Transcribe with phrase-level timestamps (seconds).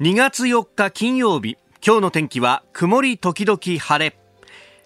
[0.00, 4.16] 2月4日金曜日今日の天気は曇り時々晴れ。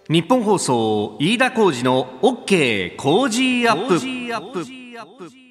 [0.09, 5.44] 日本放送飯田浩二の OK 工事アップ。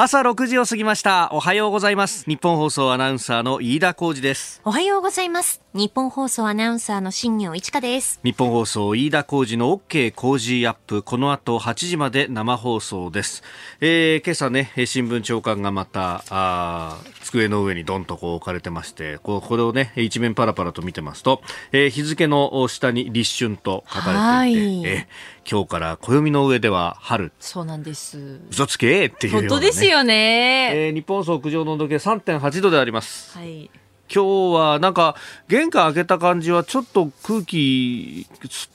[0.00, 1.28] 朝6時を過ぎました。
[1.32, 2.24] おはようございます。
[2.28, 4.60] 日本放送アナウンサーの飯田浩二です。
[4.64, 5.60] おはようございます。
[5.74, 8.20] 日本放送アナウンサーの新業一華です。
[8.22, 11.02] 日本放送飯田浩二の OK 工事アップ。
[11.02, 13.42] この後8時まで生放送です、
[13.80, 21.42] えー、今朝ね新聞長官がまたあ机の上にどんとこう置かれてましてここれをね一面パラパラと見てますと、
[21.72, 27.32] えー、日付の下に立春と書かれていて、えー今日から暦の上では春。
[27.40, 28.38] そうなんです。
[28.50, 30.72] 嘘つけっていうね、本当ですよね。
[30.74, 33.38] えー、日本屋上の温度計3.8度であります。
[33.38, 33.70] はい。
[34.12, 35.16] 今日はなんか
[35.48, 38.26] 玄関開けた感じはちょっと空気、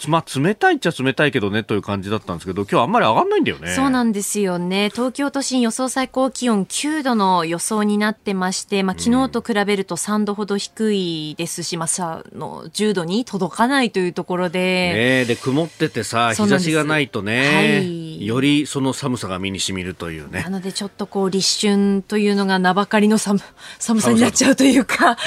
[0.07, 3.69] まあ、冷たいっちゃ冷たいけどねという感じだったんですけど今日あんまり上がんないんだよね。
[3.69, 4.89] そうなんですよね。
[4.93, 20.43] 東京都心予想最高気温9度の予想になってまして、まあ、昨日と比べると3度ほど低いですし、まあ、さの10度に届かないというところで,、ね、で曇っててさ日差しがないとね、はい、よりその寒さが身にしみるというね。
[20.43, 23.39] なのでちょっとこう立春というのが名ばかりの寒
[23.79, 25.17] 寒さになっちゃうというか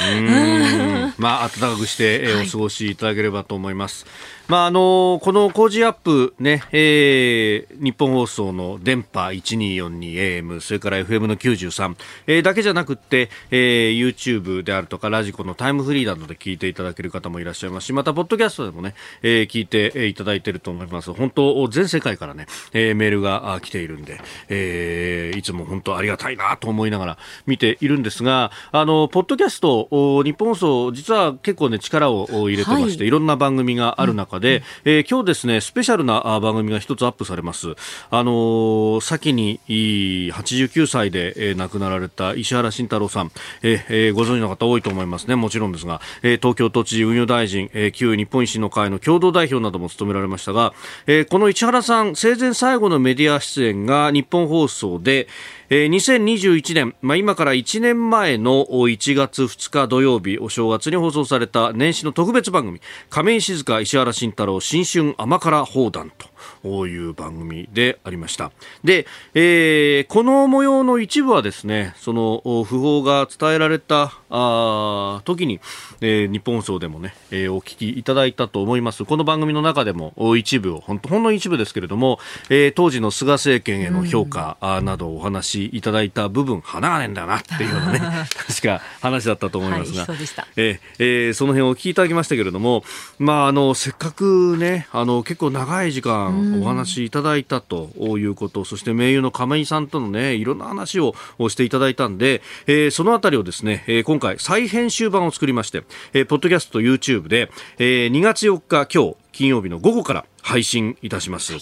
[1.19, 4.07] まあ、暖かくして、えー、お過ごしいただければと思います。
[4.49, 21.13] はいまああのこの工事アップね、えー、日本放送の電波 1242AM それから FM の93、えー、だけじゃなくて、えー、YouTube であるとかラジコのタイムフリーなどで聞いていただける方もいらっしゃいますしまたポッドキャストでもね、えー、聞いていただいていると思います。
[21.13, 29.89] 本当全世界からね、えー、メールが来ているんで、えー、いつも本当ありがたいなと思いながら見ているんですがあのポッドキャスト
[30.23, 37.75] 日本放送実は結構ね力を入れてまして、はい、いろんな番組がある中で、えー、今日ですねスペシャルな番組が一つアップされます。
[38.11, 45.37] あのー、先に89歳で、えー、亡くなられた石原慎太郎さん、えーえー、ご存知の方多いと思いますね。
[45.37, 50.75] もちろんですが、えー、東京都知事運輸大臣、えー、旧日本維新の会の共同代表なども務められましたが、
[51.07, 55.29] えー、この石原さん生前最後のメディア出演が日本放送で、
[55.69, 66.29] えー、2021年、まあ、今から1年前の1月2日土曜日お正月に放送された年始の特別番組亀井静香石原慎太郎新春甘辛砲弾と。
[66.65, 68.51] いう番組でありました。
[68.85, 75.61] で、えー、この模様の一部はですね、その訃報が伝えられたあ時に、
[76.01, 79.05] えー、日本放送でもね、えー、お聞きいただいたと思います。
[79.05, 82.19] この番組の中でも一部を、ほんほんの一部ですけれども、
[82.49, 88.01] えー、当時の菅政権への評価、うん、などをお話しいただいた部分、花がねえんだなっていうようなね、
[88.49, 90.13] 確か話だったと思いますが、はい、そ
[90.57, 92.85] えー、えー、その辺をお聞きいただきましたけれども、
[93.19, 101.15] まあ、あの、せっかくね、あの、結構長い時間、お話いただいたということ、そして名誉の亀井さんとのね、いろんな話を
[101.49, 111.59] していただいたんで、えー、そのあたりをですね、えー、今回再編集版を作りまして、えー、ポッドキャストと YouTube で、えー、2月4日今日、金曜日の午後から配信いたします。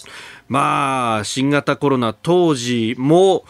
[0.47, 3.43] まあ、新型コロナ当時も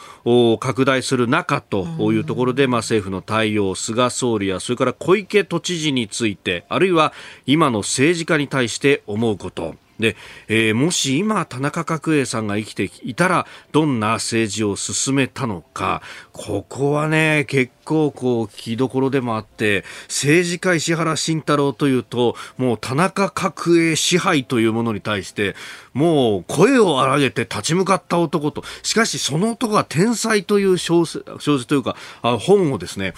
[0.59, 7.13] 拡大する中というところで、まあ、政府の対応、菅総理やそれから小池都知事について、あるいは
[7.45, 10.15] 今の政治家に対して思うこと、で、
[10.47, 16.01] えー、もし今田中角栄さんが生きていたらどんな政治を進めたのか。
[16.31, 25.55] ここはね結構こう聞きどころでもあって政治家石原慎太郎というともう田中角栄支配というものに対して
[25.95, 28.63] もう声を荒げて立ち向かった男と。
[28.83, 33.13] しかしその男が天才という小説小説というかあ本をですね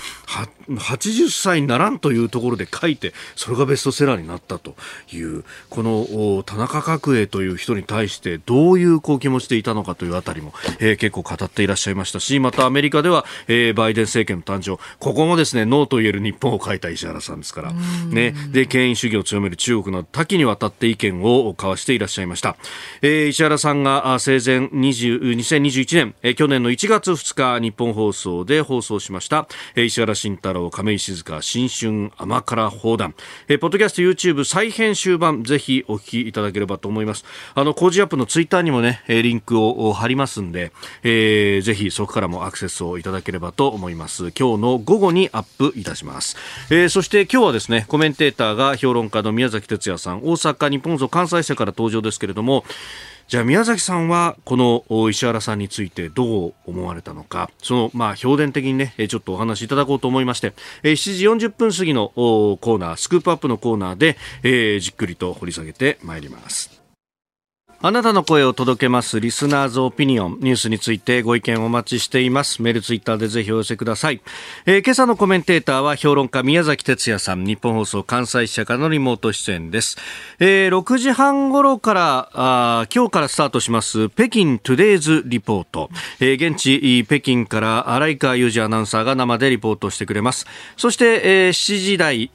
[0.70, 4.76] 80歳にならんというところで書いてそれがベストセラーになったと
[5.12, 14.78] いうこの田中角栄という人に対してどういうこう気持ちでいたのかというあたりも、えー、結構語っていらっしゃいましたしまたアメリカでは、えー、バイデン政権の誕生。
[15.00, 22.58] ここもですねノーと言える日本を書いた石原さんですから、ね、で権威主義を強める中国など多岐にわたって意見を交わしていらっしゃいました、
[23.02, 33.14] えー、石原さんが生前20 2021年、えー、去年の1月2日日本放送で放送しました、えー、石原慎太郎亀井静香新春甘辛砲弾、
[33.48, 37.26] えー、ポッドキャスト YouTube 再編集版ぜひお聞きいただければと思います。
[37.54, 40.72] あの工事アップのツイッターにもねリンクを貼りますんで、
[41.04, 44.32] えー、ぜひそこからもアクセスをいただければと思います。
[44.38, 46.38] 今日の午後にアップいたします、
[46.70, 52.57] えー、そして今日はですねコメンテーターが評論家の宮崎哲也さん大阪日本放送関西社から登場ですけれども
[53.28, 57.50] じゃあ宮崎さんはこの石原さんについてどう思われたのか。
[57.62, 66.77] そのまあ評伝的にねちょっとお話いただこうと思いまして7時40分過ぎのコーナースクープアップのコーナーで、え、じっくりと掘り下げてまいります。
[67.80, 72.64] あなたの声を届けますリスナーズオピニオンニュースについてご意見お待ちしています。
[72.64, 74.20] メールツイッターでぜひお寄せください、
[74.66, 79.98] えー、今朝のコメンテーターは評論家宮崎哲也さん日本放送関西支社からのリモート出演です、
[80.40, 90.48] えー、6時半頃からあ今日からスタートします北京トゥデイズリポート、えー、現地北京から荒井川裕二アナウンサーが生でリポートしてくれます。
[90.78, 92.32] そして、えー、7時台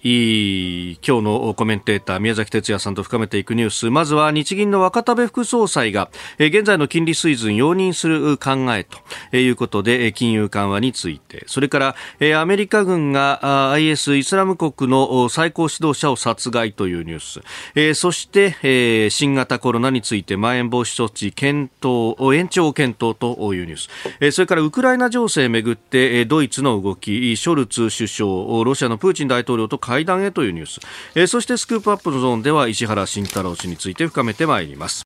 [1.02, 3.90] 今日のコメンテーター宮崎哲也さんと深めていくニュース。
[3.90, 35.02] まずは日銀の若田部副総裁が、現在の金利水準容認する考えということで、金融緩和について、それから、アメリカ軍が IS イスラム国の最高指導者を殺害というニュース、そして、新型コロナについてまん延防止措置検討、延長検討というニュース、それからウクライナ情勢めぐって、ドイツの動き、ショルツ首相、ロシアのプーチン大統領と会談へというニュース、そしてスクープアップのゾーンでは石原慎太郎氏について深めてまいります。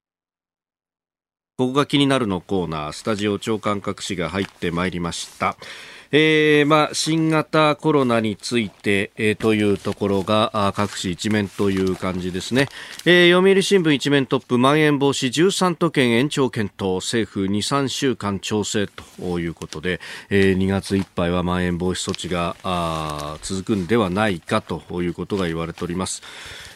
[1.58, 5.56] ここが気になるのコーナー、スタジオ長官隠しが入ってまいりました。
[6.12, 12.69] えーまあ、新型コロナについて、えー、というところが各紙一面という感じですね、
[13.06, 18.87] えー、読売新聞一面トップまん延防止13都県延長検討政府2、3週間調整
[19.17, 19.99] ということで、
[20.29, 26.23] えー、2月いっぱいはまん延防止措置が続くんではないかということが言われております。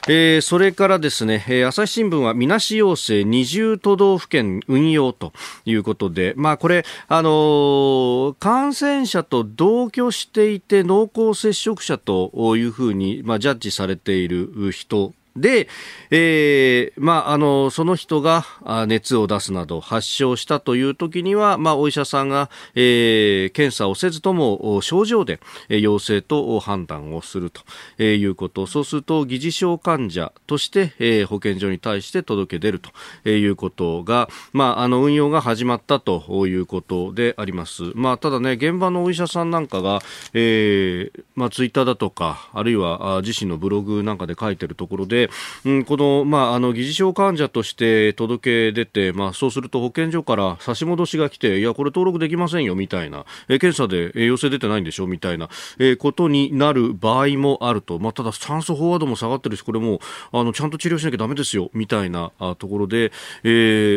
[0.09, 5.33] えー、それからですね、えー、朝日新聞はみなし要請20都道府県運用と
[5.65, 15.69] いうことで、まあこれ、あのー、感染者と同居していて濃厚接触者というふうに、まあ、ジャッジされている人で、
[16.11, 18.45] えー、まあ、あの、その人が
[18.87, 28.67] 熱を出すなど発症したという時には、まあ、お医者さんが、えー、検査をせずとも症状で陽性と判断をするということ。
[28.67, 37.93] そうすると、疑似症患者として、えー、保健所に対して届け出るということが、まあ、あの、運用が始まったということであります。
[37.95, 40.01] まあ、ただね、現場のお医者さんなんかが、
[40.35, 45.31] えー、まあ、ツイッターだとか、あるいは自身のブログなんかで書いてるところで、で
[45.65, 57.99] うん、この、まあ、あの、疑似症患者として届け出て、まあ、そうすると保健所から差し戻しが来て、いや、これ登録できませんよ、みたいな、え検査で、え陽性出てないんでしょ、みたいな、えことになる場合もあると。
[57.99, 60.01] まあ、ただ、酸素飽和度も下がってるし、これも、
[60.33, 63.13] あの、ちゃんと治療しなきゃダメですよ、みたいなところで、
[63.45, 63.49] え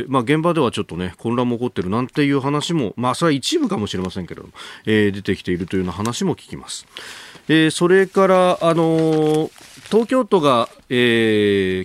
[0.01, 4.53] ー、まあ、現場ではちょっとね、混乱も起こってるなんていう話も、まあ、それは一部かもしれませんけれども、
[4.85, 6.85] えー、出てきているというような話も聞きます。
[7.49, 9.51] えー、それから、あの、
[9.91, 11.12] 東京都が、えー、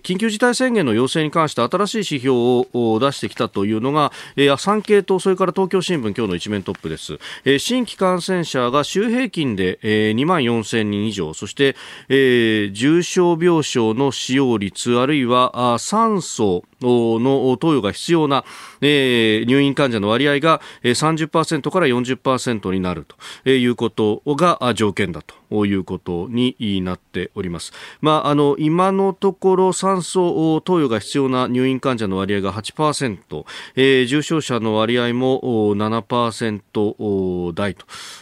[0.02, 2.34] 緊急事態宣言の要請に関して新しい指標
[2.72, 11.34] を出してきたというのが、えー、産経とそれから東京新聞今日の一面トップです、えー、新規感染者が週平均で、えー、2万4000人以上。
[11.34, 11.76] そして、
[12.08, 18.44] えー、重症病床の使用率あるいはあ酸素の投与が必要な、
[18.80, 23.06] えー、入院患者の割合が30%から40%になる
[23.44, 27.72] ということが条件だということになっております。
[28.00, 33.44] まあ、あの今のところ酸素投与が必要な入院患者の割合が8%、
[33.76, 35.40] えー、重症者の割合も
[35.74, 37.76] 7%台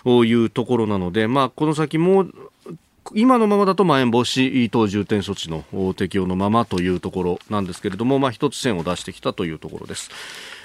[0.04, 2.26] というところなので、まあ、この先も
[3.14, 10.10] 今のままだとまん延防止等重点措置の適用のままというところなんですけれども、まあ、一つ線を出してきたというところです。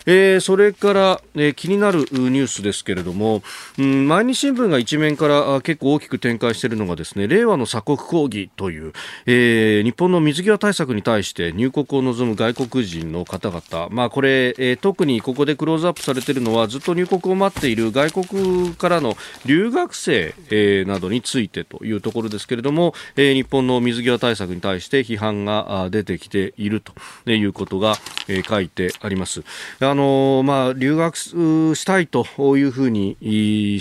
[0.06, 3.42] えー、それから、えー、気になるニュースですけれども、
[3.78, 8.94] うん、毎日新聞が一面から結構大きく展開しているのがですね令和の鎖国抗議という、
[9.26, 19.16] えー、日本の水際対策に対して入国を望む外国人の方々、まあ、これ、えー、特にここでクローズアップされているのはずっと入国を待っている外国からの
[19.46, 26.94] 留学生、えー、などについてというところですけれども、えー、日本の水際対策に対して批判が出てきていると
[27.32, 27.96] いうことが、
[28.28, 29.44] えー、書いてあります。
[29.92, 33.18] あのまあ、留学したいというふうに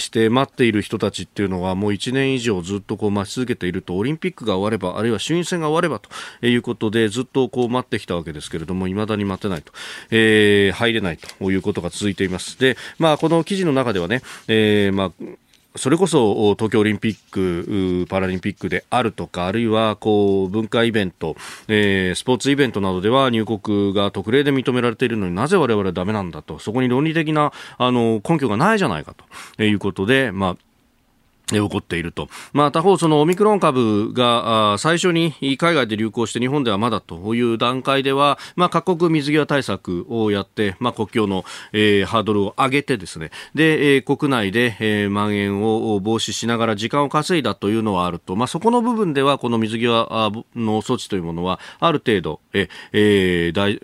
[0.01, 6.11] して待っている人たちっていうのはもう1年以上ずっとこう待ち続けているとオリンピックが終わればあるいは衆院選が終わればと
[6.45, 9.73] いうことでずっとこう待ってきたわけですけれども未だに待てないと、
[10.11, 12.59] えー、入れないということが続いています。
[12.59, 15.13] で、まあ、この記事の中ではね、えーまあ
[15.77, 21.37] それこそ東京オリンピック・パラリンピックであるとか、あるいはこう文化イベント、
[21.69, 29.15] えー、スポーツイベントなどでは入国が特例で認められているのになぜ我々はダメなんだと、そこに論理的なあの根拠がないじゃないか
[29.57, 30.57] ということで、まあ、
[31.59, 32.29] 起こっていると。
[32.53, 48.37] まあ、他方、そのオミクロン株が最初に海外で流行して日本ではまだという段階では、まあ、各国水際対策をやって、まあ、国境の、えー、ハードルを上げてですね、で、えー、国内で、えー、蔓延を防止しながら時間を稼いだというのはあると。
[48.37, 50.09] まあ、そこの部分では、この水際
[50.55, 53.81] の措置というものは、ある程度、え、えー、大、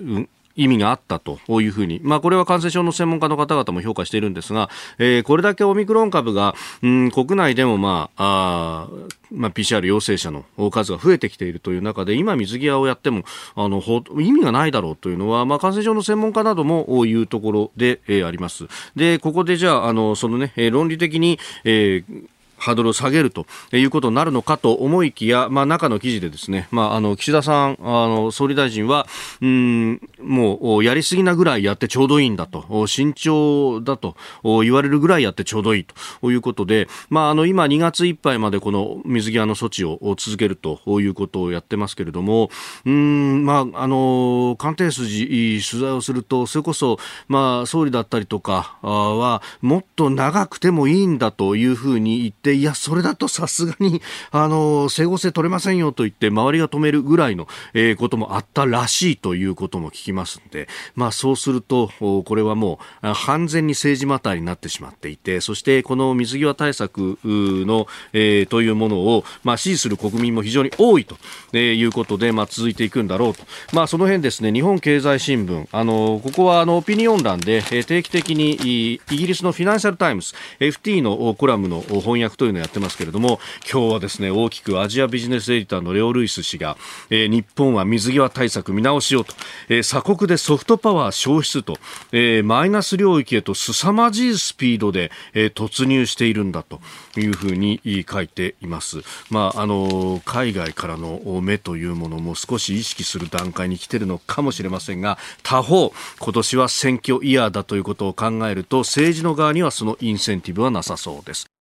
[0.57, 13.83] 意味があったというふうに、まあ、これは感染症の専門家の方々も評価しているんですが、えー、これだけオミクロン株が、うん、国内でも、まあ、あまあ、PCR 陽性者の数が増えてきているという中で、今水際をやっても、あの、
[14.21, 18.67] 意味がないだろうというのは、まあ、感染症の専門家なども言うところで、えー、あります。
[18.95, 29.07] で、ここでじゃあ、あの、そのね、論理的に、えーハードルを下げるということになるのかと思いきや、まあ、中の記事でですね、まあ、あの岸田さんあの総理大臣は
[29.41, 35.87] うんもうやりすぎなぐらいやってちょうどいいんだと慎重だと言われるぐらいやってちょうどいい
[36.21, 42.51] ということで、まあ、あの今2月いっぱいまでこの水際の措置を続けるということをやってますけれども
[42.85, 46.99] うん、まあ、あの官邸筋取材をするとそれこそ、
[47.29, 54.01] まあ、総理だったりとかはもっと長くてもいいんだというふうに言って、いや、それだとさすがに、
[54.31, 71.17] あの、整合性取れませんよと言って、周りが止めるぐらいの、えー、こともあったらしいということも聞きますんで、まあ、そうすると、これはもう、完全に政治マターになってしまっていて、そして、この水際対策の、えー、というものを、まあ、支持する国民も非常に多いと、
[71.53, 73.45] え、いうことで、まあ、続いていくんだろうと。
[73.73, 83.41] まあ、その辺ですね、日本経済新聞、あの、ここは、あの、オピニオン欄で、え、定期的に、イギリスのフィナンシャルタイムズ、FT のコラムの翻訳というのをやってますけれども
[83.71, 86.77] 今日はですね大きくアジアビジネスエディターのレオ・ルイス氏が、
[87.11, 89.35] えー、日本は水際対策見直しようと、
[89.69, 91.79] えー、鎖国でソフトパワー消失と、
[92.13, 96.81] えー、マイナス領域へと凄まじいスピードで、えー、突入しているんだと
[97.17, 99.03] いうふうに書いています。
[99.31, 111.56] まあ、あの海外からの目というものも少し意識する段階に来ているのかもしれませんが他方今年は選挙イヤーだということを考えると政治の側にはそのインセンティブはなさそうです。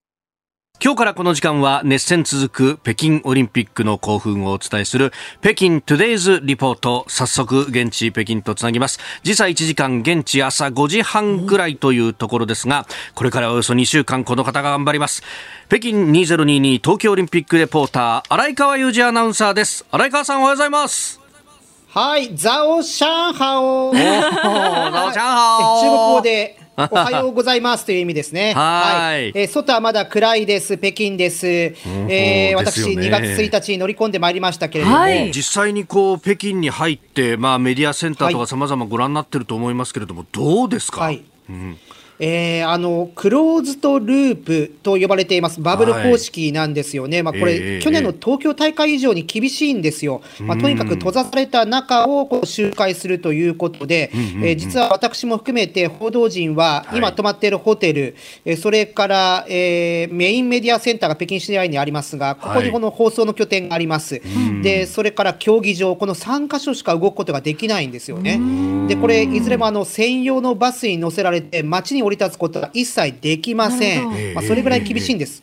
[0.84, 15.24] 今日からこの時間は熱戦続く北京オリンピックの興奮をお伝えする北京トゥデイズリポート早速現地北京とつなぎます時差1時間現地朝5時半ぐらいというところですがこれからおよそ2週間この方が頑張ります
[15.70, 21.22] 北京2022東京オリンピックレポーター荒井川裕二アナウンサーです荒井川さんおはようございます
[21.88, 23.94] はい、ザオシャンハオ。
[23.94, 25.80] ザオシャンハオ。
[25.80, 28.52] 中国語でおはようございますという意味ですね。
[28.58, 29.32] はい。
[29.34, 30.78] えー、外はまだ暗いです。
[30.78, 31.48] 北京です。
[31.48, 34.98] えー、私、2月1日に乗り込んでまいりましたけれども。
[34.98, 41.02] はい、実際にこう、北京に入って、まあメディアセンターとかさまざまご覧になってると思いますけれども、どうですか？
[41.02, 41.24] はい。
[41.50, 41.78] うん
[42.20, 45.62] えー、あのクローズドループと呼ばれています。
[45.62, 64.22] バブル方式なんですよね、はい、まあ、これ、えー、去年の東京大会以上に厳しいんですよ、まあ、とにかく閉ざされた中をこう周回するということで、えー、実は私も含めて報道陣は、今泊まっているホテル、はい、それから、えー、メインメディアセンターが北京市内にありますが、ここにこの放送の拠点があります、は
[64.60, 68.40] い、でそれから競技場、この3か所しか動くことができないんですよね。
[68.88, 75.42] でこれいずれもあの専用のバスに乗せられて街に降り立つことは一切できません、まあ、それぐらい厳しいんです。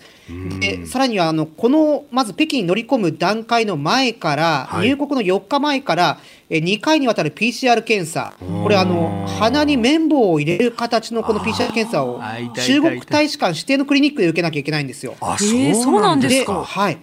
[0.61, 12.21] でさらにはあのこのまず北京に乗り込む段階の前から、はい、入国の4日前から2回にわたる PCR 検査、これあの、鼻に綿棒を入れる形のこの PCR 検査を
[12.55, 15.17] 中国大使館指定のクリニックで受けなきゃいけないんですよ。
[15.21, 16.63] あそうなんですか？
[16.63, 16.99] はい、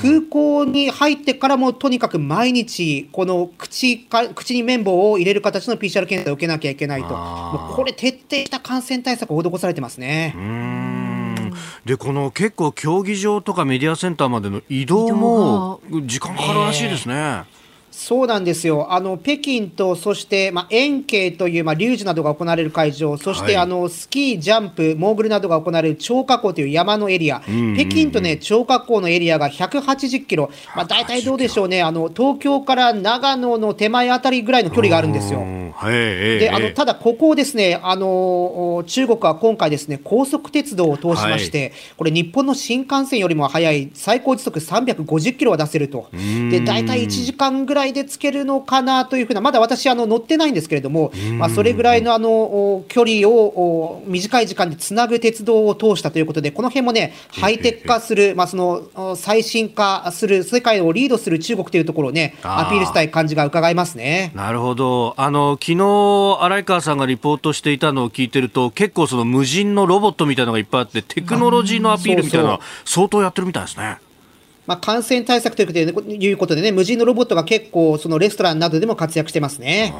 [0.00, 10.34] 空港に入ってからもとにかく毎日、この口か口に綿棒を入れる形の PCR 検査を受けなきゃいけないと、もうこれ、徹底した感染対策を施されてますね。
[11.84, 17.44] でこの結構競技場とかメディアセンターまでの移動も時間かかるらしいですね。
[17.90, 18.92] そうなんですよ。
[18.92, 35.40] あの、北京と、そして、まあ、円形という、まあ、リュージュなどが行われる会場、そして、はい、あの、スキー、ジャンプ、モーグルなどが行われる張家口という山のエリア、北京とね、張家口のエリアが180キロ、まあ、大体どうでしょうね、あの、東京から長野の手前あたりぐらいの距離があるんですよ。
[36.40, 46.08] で、あの、ただ、ここをですね、あの、中国は今回ですね、高速鉄道を通しまして、はい、これ、日本の新幹線よりも速い最高時速350キロは出せると。
[46.50, 64.32] で、大体1時間ぐらいいでつけるのかなというふうな、まだ私、あの乗ってないんですけれども、まあ、それぐらいのあの距離を短い時間でつなぐ鉄道を通したということで、この辺もね、ハイテク化する、まあ、その最新化する、世界をリードする中国というところをね、アピールしたい感じが伺えますね。
[64.34, 73.98] なるほど、あの昨日荒井川さんがリポートしていたのを聞いてると、結構、その無人のロボットみたいなのがいっぱいあって、テクノロジーのアピールみたいなの相当やってるみたいですね。
[74.68, 79.94] まあ、感染対策ということでね、無人のロボットが結構、そのレストランなどでも活躍してますね。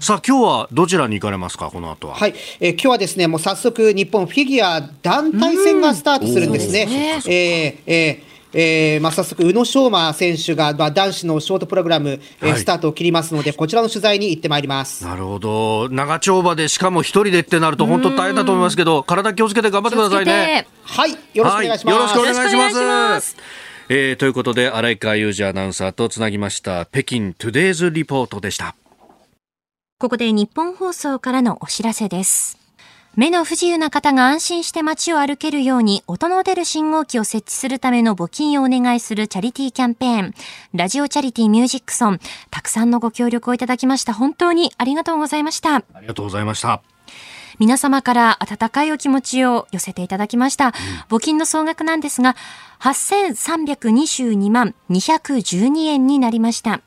[0.00, 2.14] さあ、今日はどちらに行かれますか、この後は？
[2.14, 6.88] はい、えー、今日はですね、もう早速、日本フィギュア団体戦がスタートするんですね。
[7.26, 15.04] えー、えーえーまあ、早速、宇野昌磨選手が、まあ、男子のショートプログラム、えーはいスタートを切りますので、こちらの取材に行ってまいります。
[15.04, 15.88] なるほど。
[15.90, 20.66] 長丁場でしかも一人でってなると本当大変だと思いますけど、体気をつけて頑張ってくださいね。
[20.82, 21.94] はい、よろしくお願いします。
[21.94, 22.54] はよろしくお願いします。
[22.54, 28.74] よろしくお願いしますえーということで、荒井川裕二アナウンサーとつなぎました、北京トゥデイズリポートでした。
[29.98, 32.58] ここで日本放送からのお知らせです。
[33.14, 40.34] 目の不自由な方が安心して街を歩けるように音の出る信号機を設置するための募金をお願いするチャリティーキャンペーン、
[40.74, 44.12] ラジオチャリティーミュージックソン、たくさんのご協力をいただきました。
[44.12, 45.76] 本当にありがとうございました。
[45.76, 46.82] ありがとうございました。
[47.58, 50.72] 皆様から温かいお気持ちを寄せていただきました。
[51.08, 52.36] 募金の総額なんですが、
[52.80, 56.80] 8322万212円になりました。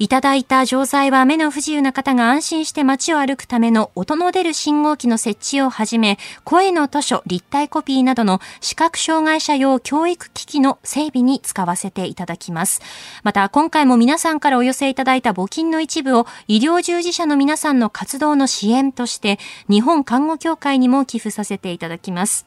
[0.00, 12.80] いただいた錠剤は目の不自由な方が安心して街を歩くための音の出る信号機の設置をはじめ、声の図書、立体コピーなどの視覚障害者用教育機器の整備に使わせていただきます。
[13.24, 19.38] また、今回も皆さんからお寄せいただいた募金の一部を医療従事者の皆さんの活動の支援として、
[19.68, 22.46] 日本看護協会にも寄付させていただきます。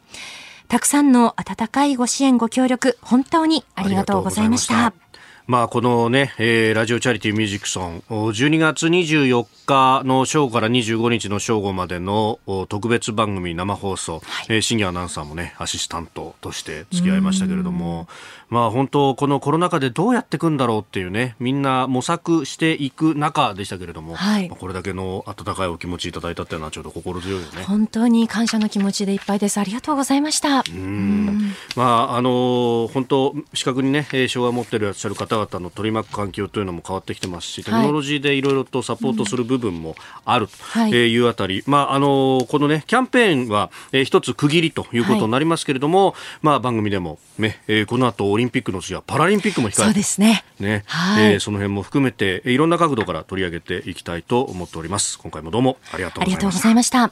[0.70, 5.03] たくさんの温かいご支援ご協力、本当にありがとうございました。
[5.46, 18.08] まあ、このね、えーラジオチャリティーミュージックソン、お12月24日の正午から25日の正午までのお特別番組生放送、えー深夜アナウンサーもね、アシスタントとして付き合いましたけれども、
[18.50, 27.64] まあ本当、このコロナ禍でどうやっていくんだろうっていうね、みんな模索していく中でしたけれども、はいまあこれだけの温かいお気持ちいただいたっていうのはちょっと心強いよね。
[27.64, 29.58] 本当に感謝の気持ちでいっぱいです。
[29.60, 30.64] ありがとうございました。
[30.66, 31.84] うんま
[32.14, 50.44] ああの本当視覚にねえー障害を持っていらっしゃる方々の取り巻く環境というのも変わってきてますしテクノロジーでいろいろとサポートする部分もあるとはいうあたり、まああのこのねキャンペーンは、えー一つ区切りということになりますけれども、まあ番組でもね、えーこの後オリンピックの次はパラリンピックも控そうえてですね。
[50.60, 55.18] ね、はいえーその辺も含めてえーいろんな角度から取り上げていきたいと思っております。
[55.20, 57.12] 今回もどうもありがとうございました。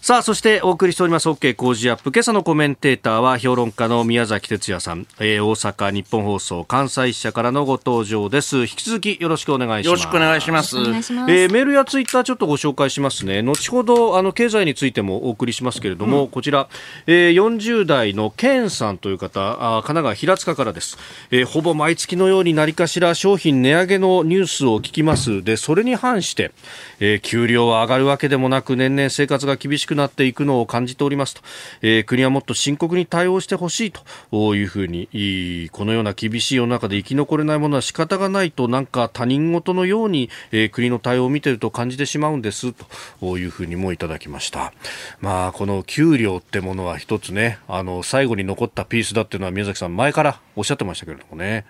[0.00, 2.12] さあ、そしてお送りしております OK 工事アップ。
[2.12, 8.58] 今朝のコメンテーターは評論家の宮崎哲也さん、えー大阪日本放送関西支社からのご登場です。
[8.60, 9.86] 引き続きよろしくお願いします。
[9.86, 10.76] よろしくお願いします。
[10.78, 13.42] えーメールやツイッターちょっとご紹介しますね。
[13.42, 16.68] 後ほどあの経済についてもお送りしますけれども、こちら、
[17.06, 19.40] えー40代のケンさんという方、
[19.78, 20.96] あ神奈川平塚からです、
[21.32, 25.42] えーほぼ毎月のように何かしら商品値上げのニュースを聞きます。
[25.42, 26.52] で、それに反して、
[27.00, 31.42] えー給料は上がるわけでもなく年々生活が厳しくなっていくのを感じておりますと、
[31.82, 33.92] えー国はもっと深刻に対応してほしい
[34.30, 42.72] というふうにこのような厳しい世の中で生き残れないものは仕方がないとなんか他人事のように、えー国の対応を見ていると感じてしまうんです
[43.20, 44.72] というふうにもいただきました。
[45.20, 51.64] まあこの給料ってものは一つねあの最後に残ったピースだっていうのは宮崎さん前からおっしゃってましたけれどもね、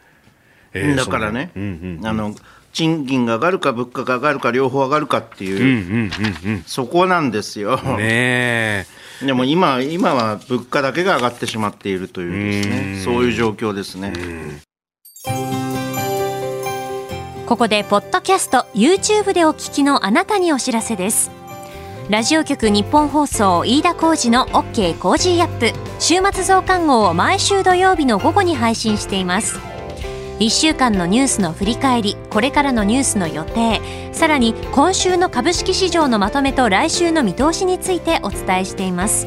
[0.72, 2.06] えーだからね、そのうんうん。
[2.06, 2.34] あの
[2.78, 6.12] 賃金が上がるか物価が上がるか両方上がるかっていう、うん
[6.44, 7.80] うんうんそこなんですよ。
[7.84, 8.86] うんね
[9.20, 9.26] え。
[9.26, 14.12] でも今今は物価だけが上がってしまっているというですね、そういう状況ですね。
[17.46, 21.32] ここで、ポッドキャスト、YouTube でお聞きのあなたにお知らせです。
[22.10, 25.72] ラジオ局日本放送飯田浩二の OK コージーアップ。
[25.98, 29.58] 週末増刊号を毎週土曜日の午後に配信しています
[30.38, 33.80] 1週間のニュースの振り返りこれからのニュースの予定
[34.12, 39.26] さらに今週の株式市場のまとめと来週の見通しについてお伝えしています。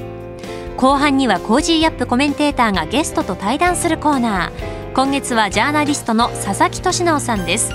[0.77, 4.93] 後半には Cozy up コメンテーターがゲストと対談するコーナー。
[4.93, 7.71] 今月はジャーナリストの佐々木俊尚さんです。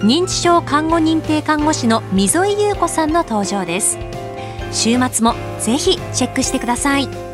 [0.00, 3.98] 認知症看護認定看護師の溝井優子さんの登場です。
[4.72, 7.29] 週末もぜひチェックしてください。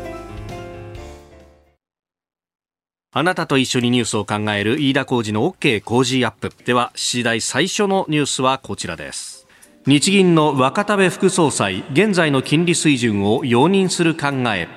[3.17, 6.51] あなたと一緒にニュースを考える飯田浩二の OK 工事アップ。
[6.65, 9.47] では、次第最初のニュースはこちらです。
[9.87, 14.67] 日銀の若田部副総裁、現在の金利水準を容認する考え。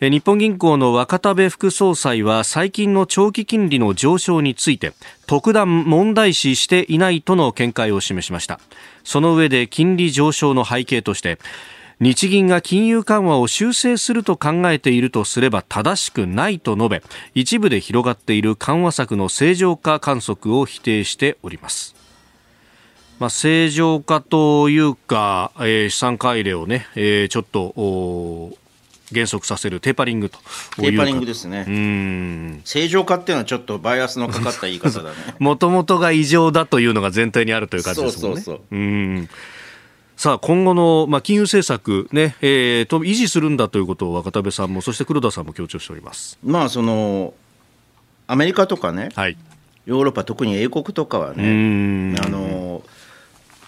[0.00, 4.92] え日本銀行の若田部副総裁は最近の長期金利の上昇について
[5.26, 8.60] 特段問題視していないとの見解を示しました
[9.04, 11.38] その上で金利上昇の背景として
[11.98, 17.02] 日銀が金融緩和を修正すると考えているとすれば正しくないと述べ
[17.34, 21.94] 一部で広がっている緩和策の正常化観測を否定しております
[23.18, 28.58] まあ、正常化というか、えー資産改良をね、えーちょっと
[29.12, 30.38] 減速させるテーパリングと
[30.76, 31.70] テーパリングですねう。
[31.70, 35.16] ん正常化っていうのはちょっとバイアスのかかった言い方だね。
[35.38, 38.42] もともとが異常だというのが前提にあるという感じですもんね。
[38.42, 39.28] そうそうそううん
[40.16, 46.38] さあ今後の、まあ、金融政策、ねえーと維持するんだということを若田部さんもそして黒田さんも強調しております。
[46.42, 47.34] まあその
[48.26, 49.36] アメリカとかね、はい。
[49.84, 52.20] ヨーロッパ、特に英国とかはうね、ん。
[52.24, 52.82] あの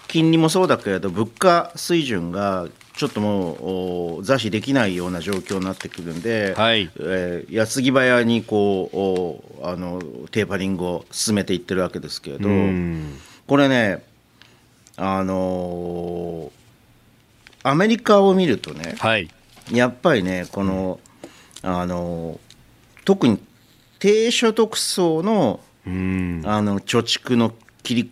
[0.07, 13.17] 金利もそうだけれど、物価水準がちょっともうお座視できないような状況になってくるんで、はいえー矢継ぎ早にこうおあのテーパリングを進めていってるわけですけれど、うん。
[13.47, 14.03] これね、
[15.01, 16.51] あの
[17.63, 19.29] アメリカを見るとね、はい。
[19.71, 20.99] やっぱりね、この、
[21.61, 22.39] あの
[23.05, 23.39] 特に
[23.99, 26.41] 低所得層のうん。
[26.45, 28.11] あの貯蓄の切り。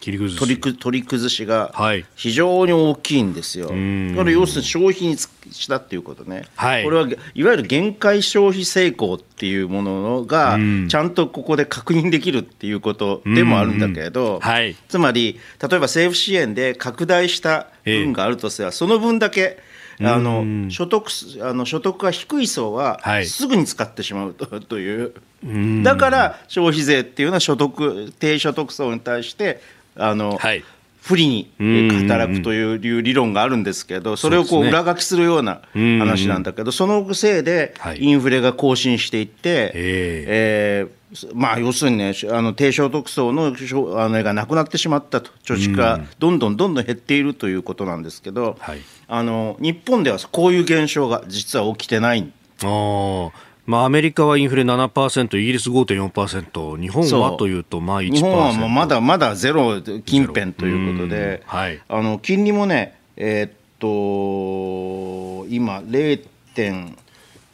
[0.00, 0.16] 取
[0.54, 2.04] りく取り崩しがはい。
[2.14, 3.70] 非常に大きいんですよ。
[3.72, 4.14] ん。
[4.16, 6.84] これ要するに消費につしたっていうことね、はい。
[6.84, 10.88] これはいわゆる限界消費成功っていうものがうん。
[10.88, 14.76] ちゃんとここで確認できるっていうことでもあるんだけれど、はい。
[14.88, 19.58] つまり例えば政府支援で拡大した分があるとすれば、その分だけ
[20.00, 20.70] あのうん。
[20.70, 21.10] 所得
[21.42, 23.26] あの所得が低い層ははい。
[23.26, 25.12] すぐに使ってしまうと という、
[25.44, 25.82] うん。
[25.82, 29.60] だから消費税っていうのは所得低所得層に対して
[29.98, 30.64] あの、はい。
[31.00, 38.02] 不利にうん働くという理論があるんですけど、それをこそう裏書きするような話なんだけど、そのせいではい。
[38.02, 40.86] インフレが更新していって、ええ。
[40.86, 40.98] ー
[41.32, 48.80] まあ、要するにね、あの低所得層のあのがなくなってしまったと、貯蓄がどんどんどんどん減っているということなんですけど、はい。
[49.06, 52.30] あの日本ではこういう現象が実は起きてない。
[52.62, 53.47] ああ。
[53.68, 58.14] まあ、アメリカはインフレ7%、イギリス5.4%、日本はというと、まあ1%。
[58.14, 66.38] 日本はもうまだまだゼロ近辺ということで、うんはいあの金利もね、えーっと今 0.
[66.58, 66.96] 点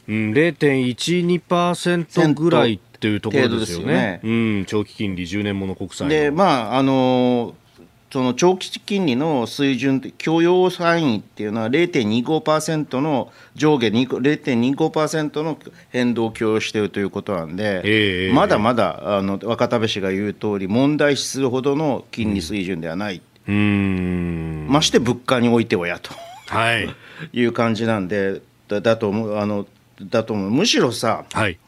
[0.07, 3.85] うん、0.12%ぐらいっていうところですよね。
[3.85, 4.29] 程度ですう
[4.61, 6.13] ん、長期金利10年もの国債の。
[6.13, 7.55] で、まああの
[8.15, 24.67] その長期金利の水準許容範囲っていうのは0.25%の上下に0.25%の変動を許容しているということなんで、ええまだまだあの若田部氏が言う通り、問題視するほどの金利水準ではない、うーん。
[24.69, 26.13] まして物価においてはやと。
[26.47, 26.87] はい。
[27.37, 29.67] いう感じなんで、だだと思うあの
[30.01, 31.59] だと思う、むしろさ、はい。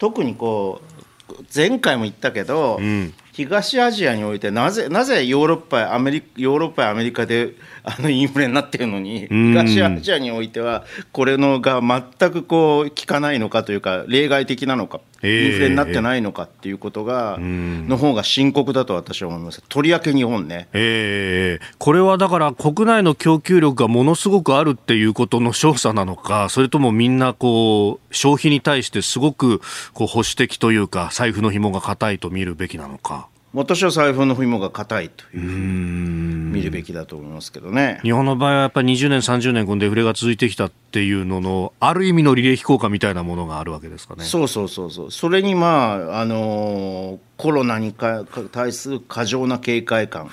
[0.00, 0.82] 特にこ
[1.30, 3.14] う、前回も言ったけど、うん。
[3.34, 9.50] 東アジアにおいてなぜ、なぜヨーロッパやアメリヨーロッパやアメリカであのインフレになってるのに、うん。
[9.50, 19.62] 東アジアにおいては、これのが全くこう効かないのかというか、例外的なのか、ええインフレになってないのかっていうことが、んの方が深刻だと私は思います。
[19.68, 20.68] とりわけ日本ね。
[20.72, 29.60] ええこれはだから国内の供給力がものすごくあるっていうことの証左なのか、それともみんなこう、消費に対してすごく
[29.92, 33.28] こう保守的というか、財布の紐が固いと見るべきなのか。
[33.54, 36.52] 私は財布の紐が硬いといううーん。
[36.52, 38.00] 見るべきだと思いますけどね。
[38.02, 44.24] 日本の場合はやっぱり20年、30年、このデフレが続いてきたっていうのの、ある意味の履歴効果みたいなものがあるわけですかね。
[44.24, 50.30] そうそうそうそう、それにまあ、あのーコロナにかか対する過剰な警戒感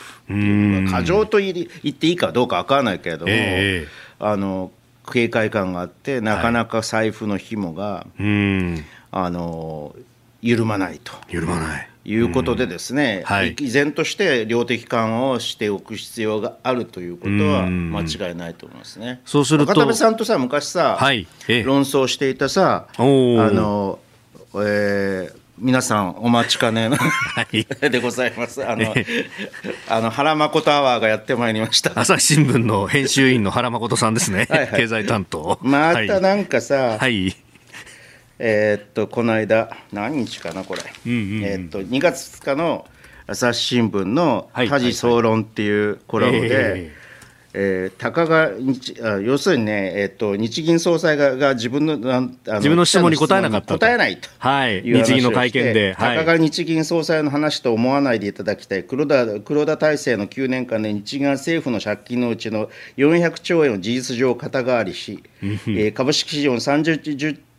[0.91, 3.87] 過剰と言っていいかどうかわからないけれども、ええ
[4.19, 4.71] あの
[5.11, 8.85] 警戒感があって、なかなか財布の紐が、うーん。
[9.11, 9.95] あの
[10.41, 11.11] 緩まないと。
[11.29, 11.90] 緩まない。
[12.03, 19.21] いうことでですね、はい依然として量的緩和をしておく必要があるということはうん間違いないと思いますね。
[19.25, 23.99] そうすると部さんとさ昔さ、はいええ論争していたさ、あの、
[24.55, 26.97] えー皆さんお待ちかねの
[27.53, 28.65] いでございます。
[28.67, 28.95] あの、
[29.87, 31.91] あの原誠アワーがやってまいりました。
[31.93, 34.47] 朝日新聞の編集員の原誠さんですね。
[34.49, 35.59] はいはい経済担当。
[35.61, 37.35] まはいたなんかさ、はい。
[38.43, 41.43] えーっとこの間何日かなこれ、うんうんうん。
[41.43, 42.87] えーっと2月2日の
[43.27, 46.91] 朝日新聞のはい「家事総論」っていうコラムで、え
[47.53, 47.91] え。
[47.95, 48.49] ー、たかが
[49.19, 53.67] 要するにね、えーっと日銀総裁がが自分のあの自分の質問に答えなかった。
[53.67, 54.27] と答えないと。
[54.39, 54.81] はい。
[54.81, 55.93] 日銀の会見で。
[55.93, 67.50] してたかが日銀総裁の話と思わないでいただきたい、黒田黒田体制の9年間で日銀は政府の借金のうちの400兆円を事実上肩代わりし、えー株式市場の30兆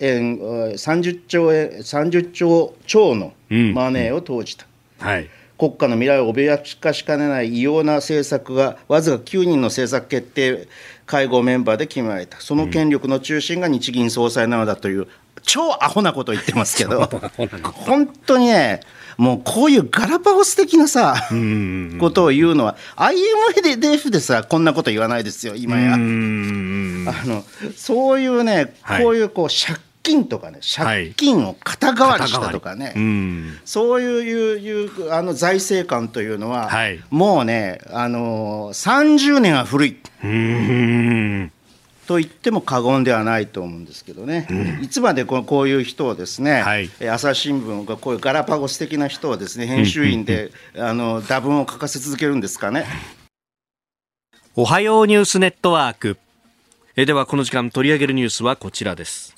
[0.00, 4.66] 円、えー30兆円、30兆超のうんマネーを投じた。
[4.98, 5.28] はい。
[5.58, 10.66] 国家の未来を脅かしかねない異様な政策がわずか9人の政策決定
[11.04, 15.06] 会合メンバーで決められた、その権力の中心が日銀総裁なのだという、
[15.42, 17.06] 超アホなこと言ってますけど、
[17.62, 18.80] 本当にね、
[19.20, 21.98] もうこういうガラパゴス的なさ、うん。
[22.00, 25.92] ことを言うのは、IMF でさ、こんなこと言わないですよ、今や。
[25.92, 27.06] うん。
[27.06, 27.44] あの
[27.76, 32.94] そういうね、はいこういうこう借金とかね、借金を肩代わりしたとかね。
[32.96, 33.58] うん。
[33.66, 41.52] そういういういうあの財政観というのは、はいもうね、あのー30年は古いうん。
[42.10, 52.84] と言っても過言ではないと思うんですけどね、うん、いつまでここういう人をですね、はい、朝日新聞がこういうガラパゴス的な人をですね編集員で、あの打分を書かせ続けるんですかね。
[54.56, 56.18] おはようニュースネットワーク。
[56.96, 59.36] えではこの時間取り上げるニュースはこちらです。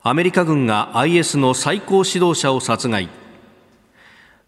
[0.00, 3.08] アメリカ軍が IS の最高指導者を殺害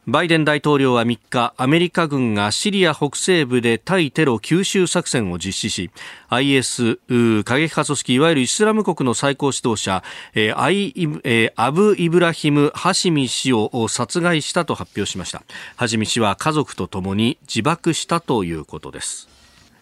[0.09, 5.91] バイデン大統領は3日、アメリカ軍がシリア北西部で対テロ吸収作戦を実施し、
[6.29, 7.01] IS
[7.43, 15.43] 過激派組織いわゆるイスラム国の最高指導者、えーアイえー、アブ・イブラヒム・ハシミ氏を殺害したと発表しました。
[15.75, 19.29] ハシミ氏は家族と共に自爆したということです。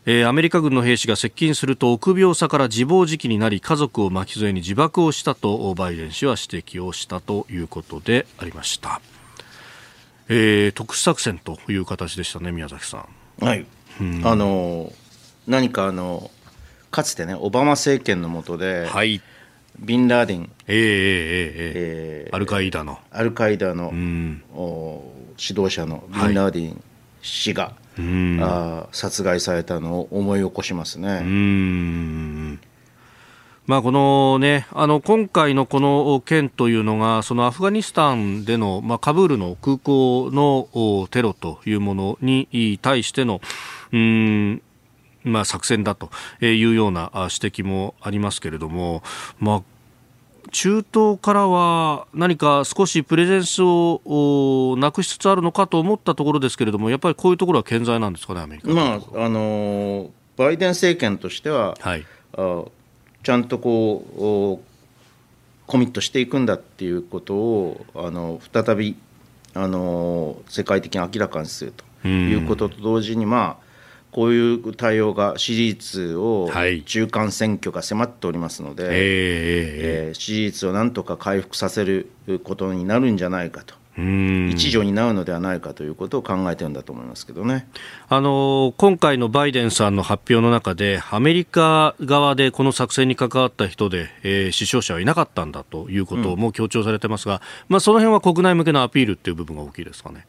[0.06, 9.02] えー、アメリカ軍の兵士が接近すると臆病さから自暴自棄になり家族を巻き添えに自爆をしたとバイデン氏は指摘をしたということでありました。
[10.28, 13.06] えー、特殊作戦という形でしたね、宮崎さ
[13.40, 13.44] ん。
[13.44, 13.66] はい、
[14.00, 14.92] うん、あの
[15.46, 16.30] 何かあの
[16.90, 19.20] かつてね、オバマ政権の下で、はい、
[19.78, 20.82] ビンラーディン、えーえー
[22.26, 24.42] えー、アルカイダの、アルカイダの、うん、
[25.38, 26.82] 指導者のビンラーディン
[27.20, 27.74] 氏が、はい、
[28.40, 31.20] あ殺害されたのを思い起こしますね。
[31.22, 32.60] うん
[33.66, 43.40] まあ、このね、あの今回のこの件というのが、そのアフガニスタンでの、まあ、カブールの空港のテロというものに対しての、
[43.92, 44.62] うん
[45.22, 46.10] まあ、作戦だと
[46.42, 49.02] いうような指摘もありますけれども、
[49.40, 49.62] まあ、
[50.50, 58.68] 中東からは何か少しプレゼンスをなくしつつあるのかと思ったところですけれども、やっぱりこういうところは健在なんですかね、アメリカ。
[58.68, 62.04] まああのバイデン政権としては、はい、
[62.36, 62.64] あ
[63.24, 64.74] ちゃんとこう
[65.66, 68.96] コミットしていくんだっていうことをあの再び
[69.54, 73.64] あの世界的に明らかにするということと同時に、まあ、
[74.12, 76.50] こういう対応が支持率を
[76.84, 82.10] 中間選挙が迫っておりますので、はい、えー、支持率をなんとか回復させる
[82.42, 83.74] ことになるんじゃないかと。
[83.96, 87.68] 一助になるのではないかということを考えてるんだと思いますけどね
[88.08, 100.26] あの今回のバイデンさんの発表の中で、アメリカ側でこの作戦に関わった人で、えー、死傷者はいなかったんだということも強調されてますが、うん、まあ、その辺は国内向けのアピールっていう部分が大きいですかね。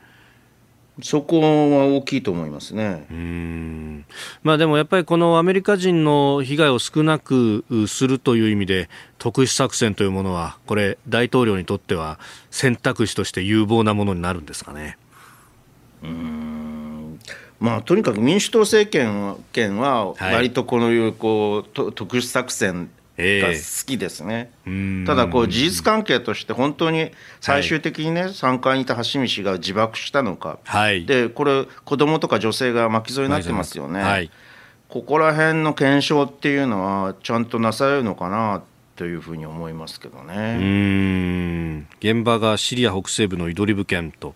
[1.02, 3.06] そこは大きいと思いますね。
[3.12, 4.06] うん。
[4.44, 12.18] まあ、でもやっぱりこのアメリカ人の被害を少なくするという意味で特殊作戦というものはこれ大統領にとっては
[12.50, 14.98] 選択肢として有望なものになるんですかね。
[16.02, 17.20] うん。
[17.60, 34.30] まあ、とにかく民主党政権は割とこのいうこう、はい、特殊作戦が好きですね、えー、ただこう事実関係として本当に最終的にね、はい、3階にいた橋道が自爆したのか、はい、でこれ子供とか女性が巻き添えになってますよね、はい、
[34.90, 38.64] ここら辺の検証っていうのはちゃんとなされるのかな
[38.96, 40.58] というふうに思いますけどね。
[40.58, 41.88] うん。
[42.00, 44.36] 現場がシリア北西部のイドリブ県と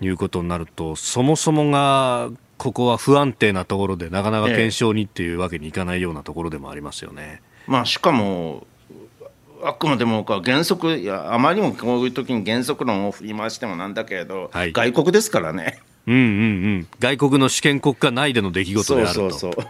[0.00, 7.22] いうことになるとそもそもがここは不安定なところでなかなか検証にっていうわけにいかないようなところでもありますよね。
[7.22, 8.66] ええまあ、しかも
[9.62, 15.78] あくまでも原則いやあまりにもこういう時に原則論を振り回してもなんだけれど、はい、外国ですからね。
[16.06, 16.24] うんうんう
[16.78, 19.14] ん、外国の主権国家内での出来事であると。
[19.14, 19.66] そうそうそう、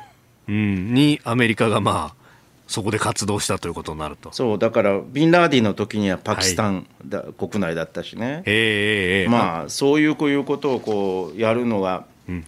[0.49, 2.21] うん、にアメリカがまあ
[2.67, 4.33] そこで活動したということになると。
[4.33, 12.47] そうだからビンラーディの時にはパキスタンだ、はい、国内だったしね、えー、まあそういうこういうことをこうやるのが、うん、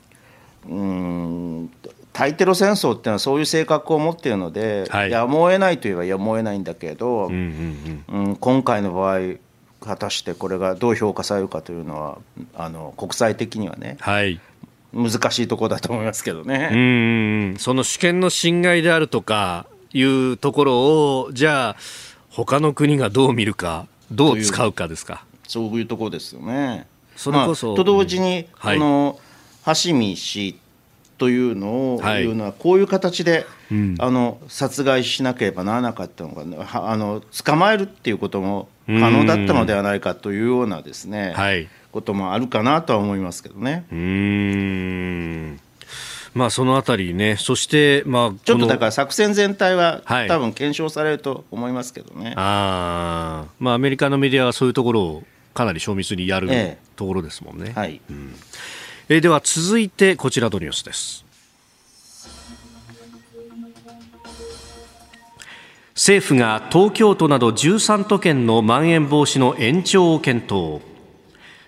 [0.68, 0.82] う
[1.64, 1.70] ん
[2.12, 9.36] 対テロ戦争っていうのはそういう性格を持っているので、はい、やむを得ないといえばやむを得ないんだけど、うん、うんうん、今回の場合
[9.80, 12.18] 果たしてこれがどう評価されるかというのは
[12.54, 14.40] あの国際的にはね、はい、
[14.92, 16.70] 難しいところだと思いますけどね。
[16.72, 20.80] うんその主権の侵害であるとかいうところ
[21.20, 21.76] をじゃあ
[22.30, 25.24] 他の国がどう見るかどう使うかですか。
[25.48, 26.86] そういうところですよね。
[27.16, 28.46] それこそ、まあ、と同時に、うん。
[28.54, 29.20] はい、この
[29.64, 30.58] ハシミ氏
[31.22, 43.84] というのを、はい、いうのはこういう形で、うん、あの殺害しなければならなかったのか、ね、あの捕まえるっていうことも可能だったのではないかというようなですね、はい、こともあるかなとは思いますけどね。
[43.92, 45.60] うん。
[46.34, 52.34] まあ、そのあたりね、そして、まあ、ちょっとだから作戦全体は、はい、多分検証されると思いますけどね。
[52.36, 55.22] あまあ、アメリカのメディアはそういうところを
[55.54, 57.74] かなり詳密にやる、ええ、ところですもんね。
[57.76, 58.34] はい、うん
[59.12, 61.26] えー、では続いてこちらのニュースです。
[65.94, 70.91] 政府が東京都など13都県のまん延防止の延長を検討。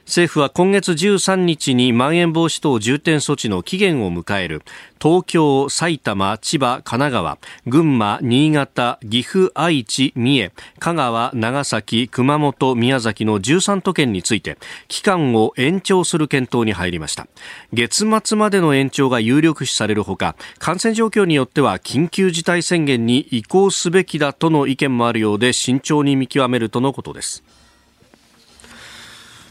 [0.06, 4.62] 政府は今月13日にまん延防止等重点措置の期限を迎える。
[5.00, 17.26] 東京、埼玉、千葉、神奈川、群馬、新潟、岐阜、愛知、三重、香川、長崎、熊本、宮崎の13都県について期間を延長する検討に入りました。
[17.72, 27.42] 月末までの延長が有力視されるほか感染状況によっては緊急事態宣言に移行すべきだとの意見もあるようで慎重に見極めるとのことです。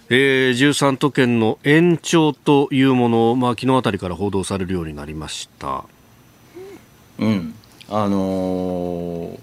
[0.09, 5.85] えー、13都県の延長というものを、まあ、昨日あたりから報道されるようになりました。
[7.19, 7.53] うん、
[7.89, 9.39] あのー、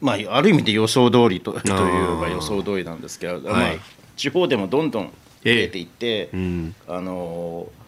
[0.00, 1.72] まあ、ある意味で予想通りとといえ
[2.20, 3.72] ば予想通りなんですけど、まあ、
[4.16, 5.10] 地方でもどんどん増
[5.46, 7.84] えていって、えーうん、あのー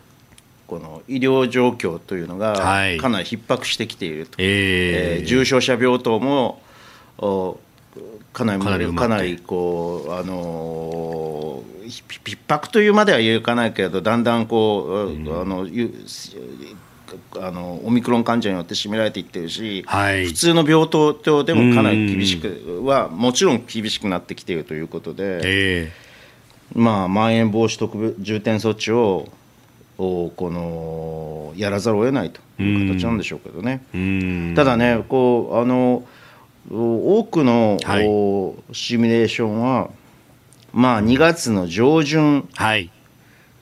[0.66, 2.54] この医療状況というのが
[3.00, 6.60] かなり逼迫してきていると、はい、えー、重症者病棟も
[8.36, 15.66] かなりかなりかなりこうあの逼迫というまでは言うかないけれどだんだんこう、うん、あの
[17.40, 29.30] あのオミクロン患者によって占められていってるし、はい、普通の病棟でもかなり厳しくはもちろん厳しくなってきているということで、えー、まあまん延防止特別重点措置を
[29.96, 33.82] このやらざるを得ないという形なんでしょうけどね。
[34.54, 36.06] ただねこうあの
[36.70, 39.90] 多くの、はい、シミュレーションは、
[40.72, 42.48] まあ、2月の上旬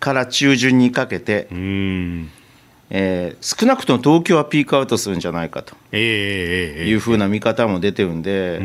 [0.00, 2.44] から中旬にかけて、はい
[2.96, 8.60] えー、少なくとも東京はピークアウトするんじゃないかというふうな見方も出てるんで、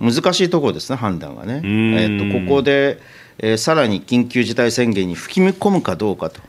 [0.00, 1.62] 難しいところですね、判断がね。
[1.64, 2.98] えー、とここで、
[3.38, 6.40] えー、さらに緊急事態宣言に吹き込むかどうかと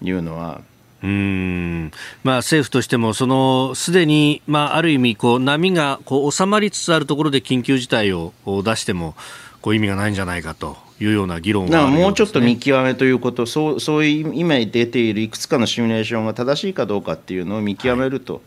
[0.00, 0.62] いうのは、
[1.02, 1.92] うん。
[2.24, 9.14] まあ、政府としても、そのすでに、まあ、ある意味こう、波がこう収まりつつあるところで緊急事態を出しても
[9.60, 18.42] こう意味がないんじゃないかというような議論が、ね、もうちょっと見極めということ、そうそういう今出ているいくつかのシミュレーションが正しいかどうかっていうのを見極めると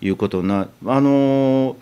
[0.00, 1.76] いうことな、はい、あの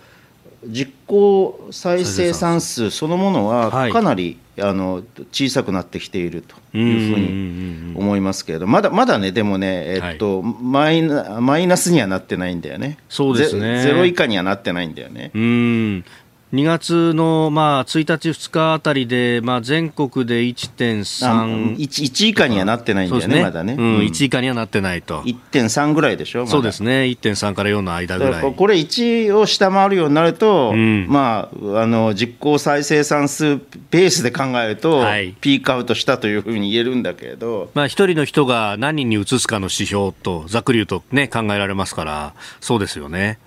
[0.66, 12.99] 実行再生産数そのものはかなり、あの小さくなってきているというふうに思いますけれどまだまだねでもね、えっと、はい、マイナマイナスにはなってないんだよね。
[13.09, 13.83] そうですね。
[13.83, 15.31] ゼロ以下にはなってないんだよね。
[15.35, 16.05] うん
[16.53, 23.43] 2月の、まあ、1日、2日あたりで、まあ、全国で1.3、1, 1以下にはなってないんだよね、ね。
[23.43, 25.23] まだね、うん、1以下にはなってないと。
[25.23, 28.55] 1.3ぐらいでしょ、ま、そうですね、1.3から4の間ぐらい。
[28.55, 33.57] これ、1を下回るようになると、うん、まあ、あの実効再生産数
[33.91, 43.41] ベースで考えると、はい、ピークアウトしたというふうに言えるんだけれど、まあ、1人の人が何人に移すかの指標と、ざっくり言うと、ね、考えられますから、そうですよね、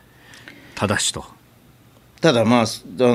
[0.76, 1.39] ただしと。
[2.22, 2.66] ただまあ、あ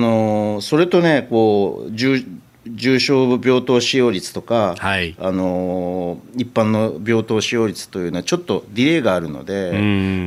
[0.01, 2.25] のそれとねこう重
[2.67, 9.73] 重症病棟使用率とか、はい、あの一般の病棟使用率というのはちょっとディレイがあるので、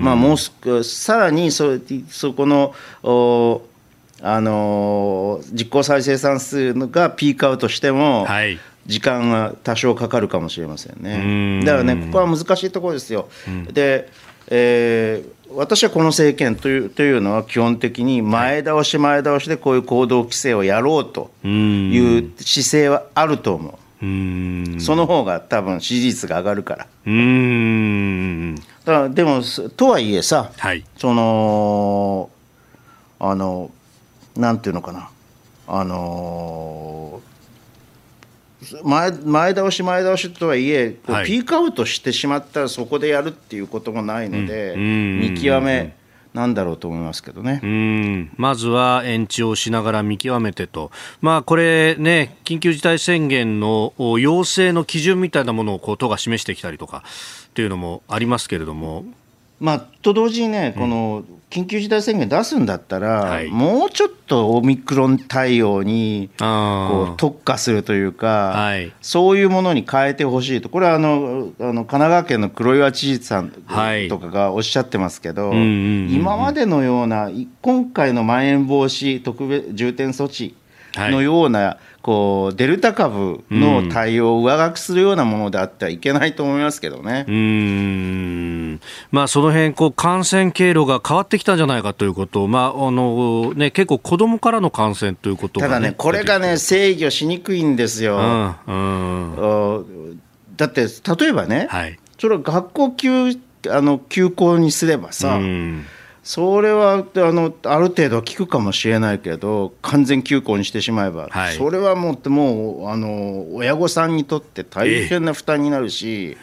[0.02, 3.64] まあ、もうさらにそそこのお
[4.22, 11.64] あの実効再生産数がピークアウトしても、はい、時間が多少かかるかもしれませんね。
[11.66, 13.30] だからねここは難しいところですよ。
[13.72, 14.10] で、
[14.48, 23.74] えー私はこの政権というというのは基本的に前倒し前倒しでこういう行動規制をやろうという姿勢はあると思う。
[24.06, 26.88] うその方が多分支持率が上がるから。
[27.06, 28.56] うん。
[28.56, 29.42] だからでも
[29.76, 32.30] とはいえさ、はい、その
[33.20, 33.72] あの
[34.36, 35.10] なんていうのかな。
[35.70, 37.22] あの
[38.84, 45.96] 前前倒し前倒しとはいえ、はい、ピークアウトしてしまったらそこでやるっていうこともないので、うん、見極め
[46.34, 47.60] なんだろうと思いますけどね。
[47.64, 48.32] うん。
[48.38, 57.04] まずは延長しながら見極めてと、まあ、これね、緊急事態宣言の要請の基準みたいなものをこう都が示してきたりとか
[57.48, 59.06] っていうのもありますけれども。
[59.60, 77.32] まあ、と同時にね、この緊急事態宣言出すんだったら、はい、もうちょっとオミクロン対応にこう特化するというか、はい、そういうものに変えてほしいと、これはあのあの神奈川県の黒岩知事さんとかがおっしゃってますけど、今までのような、
[77.62, 80.54] 今回のまん延防止特別重点措置
[80.96, 81.78] のような、
[82.08, 87.26] こうデルタ株の対応を上書きするようなものであってはいけないと思いますけどね。
[87.28, 88.80] うん。
[89.12, 98.16] まあ、その辺こう感染経路が変わってきたんじゃないかということ、まああのね、結構、子どもからの感染ということが、ね、ただね、これがね、制御しにくいんですよ。
[98.68, 99.80] うんう
[100.14, 100.22] ん、
[100.56, 100.86] だって、
[101.20, 103.38] 例えばね、はい、それは学校休
[103.70, 105.86] あの休校にすればさ、うん
[106.28, 111.56] それはあのある程度は効くかもしれないけど完全休校にしてしまえば、はい。
[111.56, 116.36] それはもうもうあの親御さんにとって大変な負担になるし、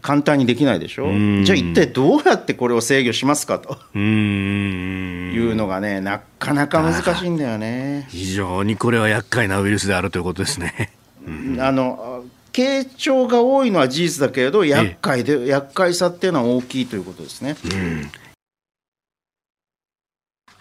[0.00, 1.06] 簡単にできないでしょ？
[1.12, 1.44] ん。
[1.44, 3.78] じゃあ一体どうやってこれを制御しますかと。
[3.94, 8.08] いうのがねなかなか難しいんだよね。
[8.10, 10.90] 非常にこれは厄介なウイルスであるということですね。
[11.60, 17.56] あの傾聴が多いのは事実だけれど厄介で、厄介さっていうのは大きいということですね。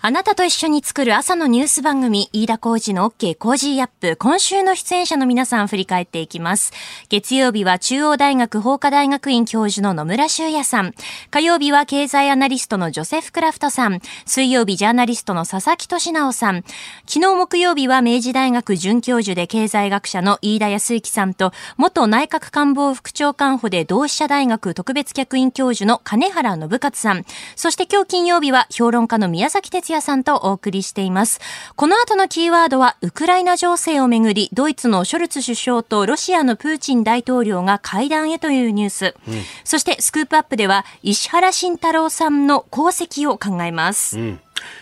[0.04, 4.16] あなたと一緒に作る朝のニュース番組、飯田浩二の OK Cozy up。
[4.18, 6.74] 今週の出演者の皆さん振り返っていきます。
[7.10, 10.96] 月曜日は中央大学法科大学院教授の野村修也さん。
[11.30, 14.02] 火曜日は経済アナリストのジョセフ・クラフトさん。
[14.26, 16.64] 水曜日ジャーナリストの佐々木俊尚さん。
[17.06, 27.24] 昨日木曜日は明治大学准教授で経済学者の飯田康之さんと、元内閣官房副長官補で同志社大学特別客員教授の金原信勝さん。
[27.56, 31.40] そして今日金曜日は評論家の宮崎哲也さんとお送りしています。
[31.76, 39.16] この後のキーワードは、ウクライナ情勢をめぐり、ドイツのショルツ首相とロシアのプーチン大統領が会談へというニュース。
[39.64, 44.18] そしてスクープアップでは、石原慎太郎さんの功績を考えます。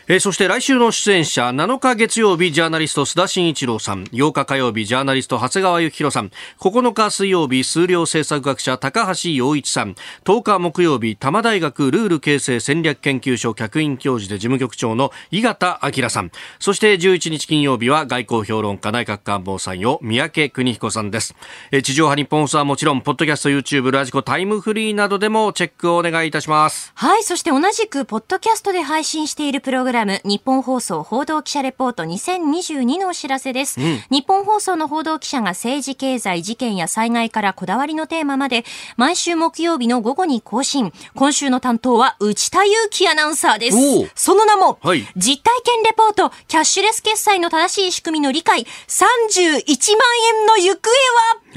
[0.07, 21.35] えーそして来週の出演者、7日月曜日ジャーナリスト須田慎一郎さん、8日火曜日ジャーナリスト長谷川幸宏さん、9日水曜日数量政策学者高橋洋一さん、10日木曜日多摩大学ルール形成戦略研究所客員教授で事務局長の井形明さん、そして11日金曜日は外交評論家内閣官房参与三宅邦彦さんです。
[21.71, 26.91] えー地上波日本放送はもちろん、ポッドキャスト、YouTube、ラジコ、タイムフリーなどでもチェックをお願いいたします。
[26.93, 27.23] はい。
[27.23, 33.79] そして同じく、ポッドキャストで配信しているプログラム、日本放送報道記者レポート2022のお知らせです。
[34.09, 38.65] 日本放送の報道記者が政治、経済、事件や災害からこだわりのテーマまで、
[38.97, 40.91] 毎週木曜日の午後に更新。
[41.13, 43.77] 今週の担当は、内田祐樹アナウンサーです。
[44.15, 45.05] その名も、はい。
[45.15, 49.53] 実体験レポート、キャッシュレス決済の正しい仕組みの理解、31万
[50.39, 50.89] 円の行方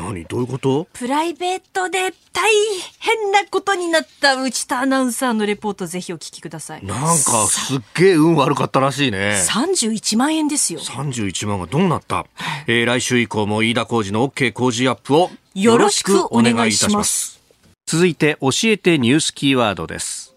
[0.05, 0.27] は、何？
[0.27, 0.87] どういうこと？
[0.93, 2.51] プライベートで大
[2.99, 6.85] 変なことになった内田アナウンサーのレポートぜひお聞きください。
[6.85, 7.15] なんか
[7.47, 9.43] すっげえ運悪かったらしいね。
[9.49, 10.81] 31万円ですよ。
[10.81, 12.27] 31万がどうなった、
[12.67, 17.41] えー来週以降も飯田浩二の OK 工事アップをよろしくお願いいたします
[17.87, 20.35] 続いて教えてニュースキーワードです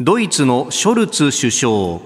[0.00, 2.00] ドイツのショルツ首相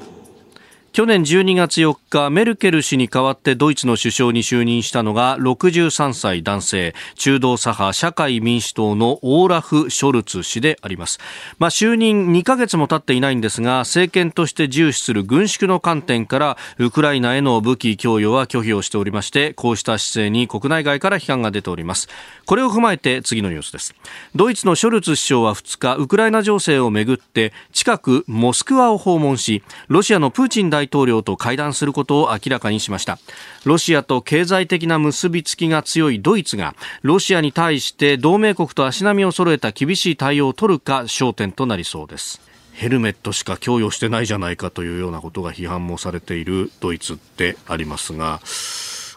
[0.98, 11.20] 去年12月4日メルケル氏に代わってドイツの首相に就任したのが63歳男性中道左派社会民主党のオーラフ・ショルツ氏であります、
[11.60, 22.08] まあ、就任2ヶ月も経っていないんですが政権として重視する軍縮の観点からウクライナへの武器供与は拒否をしておりましてこうした姿勢に国内外から批判が出ております。
[22.44, 23.94] これを踏まえて次のニュースです。
[24.34, 33.18] ドイツのショルツ首相は2日ウクライナ情勢をめぐって近くモスクワを訪問しロシアのプーチン大統領と会談することを明らかにしました。
[33.64, 42.40] ロシアと経済的な結びつきが強いドイツがロシアに対して同盟国と足並みを揃えた厳しい対応を取るか焦点となりそうです。
[42.72, 48.40] ヘルメットしか供与してないじゃないかというようなことが批判もされているドイツでありますが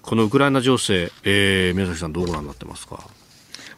[0.01, 3.07] このウクライナ情勢、えー宮崎さんどうご覧になってますか？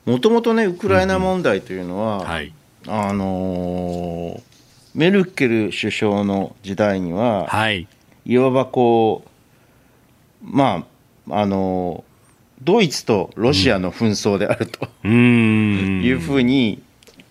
[0.05, 2.53] もともとねウクライナ問題というのは、はい。
[2.87, 4.52] あのー
[4.93, 7.87] メルケル首相の時代には、はい。
[8.25, 10.85] いわばこうま
[11.29, 12.13] ああのー
[12.63, 16.01] ドイツとロシアの紛争であるとうーん。
[16.01, 16.81] いうふうに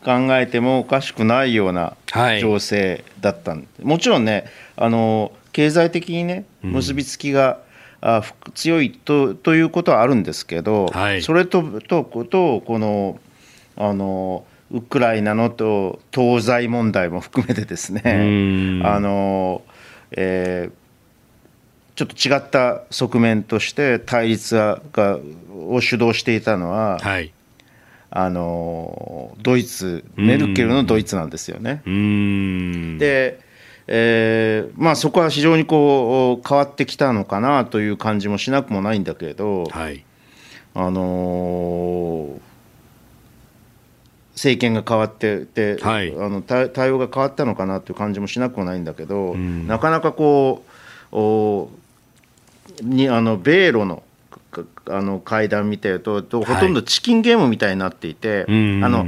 [0.04, 2.40] 考えてもおかしくないようなはい。
[2.40, 3.66] 情勢だったん。
[3.82, 4.44] もちろんね
[4.76, 7.60] あの経済的にね結びつきが、
[8.02, 11.22] あふ強いとということはあるんですけど、はい。
[11.22, 13.18] それとととこの
[13.76, 18.02] あのウクライナのと東西問題も含めてですね
[18.80, 18.86] ん。
[18.86, 19.62] あの、
[20.12, 20.82] えー
[21.94, 25.18] ちょっと違った側面として対立がが
[25.68, 27.32] を主導していたのは、はい。
[28.14, 31.82] あのドイツメルケルのドイツなんですよね。
[32.98, 33.40] で、
[33.86, 40.04] えーまあ、そこは非常にこう変わってきたのかなという感じもしなくもないんだけれど、はい。
[40.74, 42.51] あのー
[44.42, 46.12] 政権が変わってで、はい。
[46.16, 49.68] あの対対応が変わったのかなという感じもしなくもないんだけど、ん。
[49.68, 50.64] なかなかこ
[51.12, 51.70] うお
[52.82, 54.02] にあの米ロの
[54.50, 59.06] かあの会談見てるととほとんどチキンゲームみたいになっていて、うんあの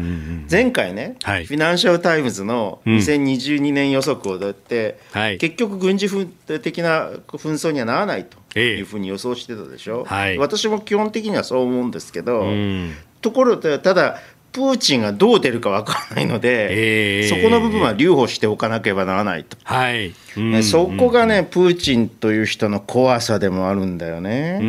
[0.48, 1.46] 前回ね、はい。
[1.46, 2.96] フィナンシャル・タイムズのうん。
[2.98, 5.38] 2022年予測をだって、はい。
[5.38, 6.08] 結局軍事
[6.46, 12.92] 的な紛争にはならないとええいうふうに予想してたでしょ、はい私も基本的にはそう思うんですけど、うん。
[13.20, 14.18] ところでただ
[14.54, 20.14] プーチンがどう出るか分からないので、えーそこの部分は留保しておかなければならないと、はい。
[20.36, 24.60] うんねそこがね、プーチンという人の怖さでもあるんだようね。
[24.62, 24.64] ー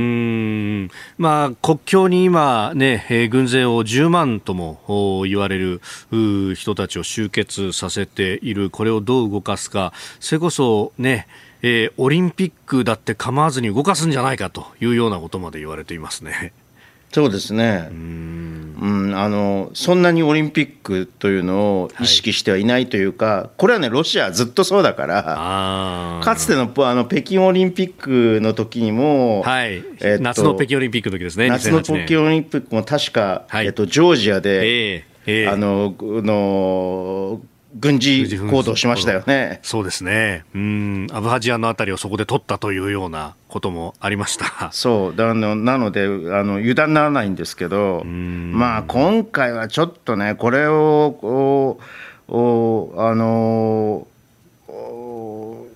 [0.85, 5.81] んまあ、国境に今、ね、えー軍勢を10万ともお言われる
[6.55, 11.27] 人たちを集結させている、これをどう動かすか、それこそ、ね
[11.61, 16.53] えーオリンピックだって構わずに動かすんじゃないかというようなことまで言われていますね。
[17.15, 29.81] そうですね、うん、あのそんなにオリンピックというのを意識してはいないというか、これはね、ロシアはずっとそうだから、かつてのあの北京オリンピックの時にも、はい。
[30.01, 33.65] えっと夏の北京オリンピックの時ですね、夏の2008年北京オリンピックも確か、はい。
[33.67, 35.47] えっと、ジョージアで、ええええ。
[35.47, 37.41] あのの
[37.77, 39.59] 軍事行動しましたよね。
[39.61, 40.45] そうですね。
[40.55, 44.69] うん、アブハジアのあたりをそこで取ったというようなこともありました。
[44.71, 45.15] そう。
[45.15, 46.07] だのなのであ
[46.43, 51.79] の油断ならないんですけど、まあ今回はちょっとね、これをこ
[52.29, 54.07] うおあの
[54.69, 55.67] お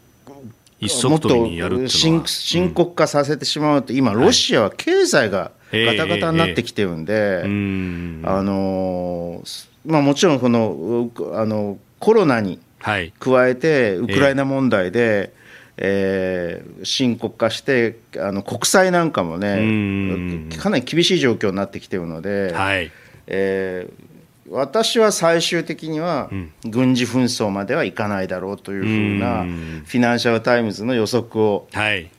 [0.80, 2.26] 一足飛びにやるっていうのは。
[2.26, 9.44] 深深刻化させてしまうと、今、ロシアは経済がガタガタになってきてるんで、うん、あの
[9.86, 13.14] まあ、もちろんこのうあのコロナにはい。
[13.20, 15.34] 加えて、ウクライナ問題で、
[15.78, 22.92] えー深刻化して、あの国債なんかもうんね、かなり厳しい状況になってきてるので、はい。
[23.28, 24.10] えー
[24.52, 26.28] 私は最終的には
[26.68, 32.10] 軍事紛争まではいかないだろうというふうな、うんフィナンシャル・タイムズの予測をはい。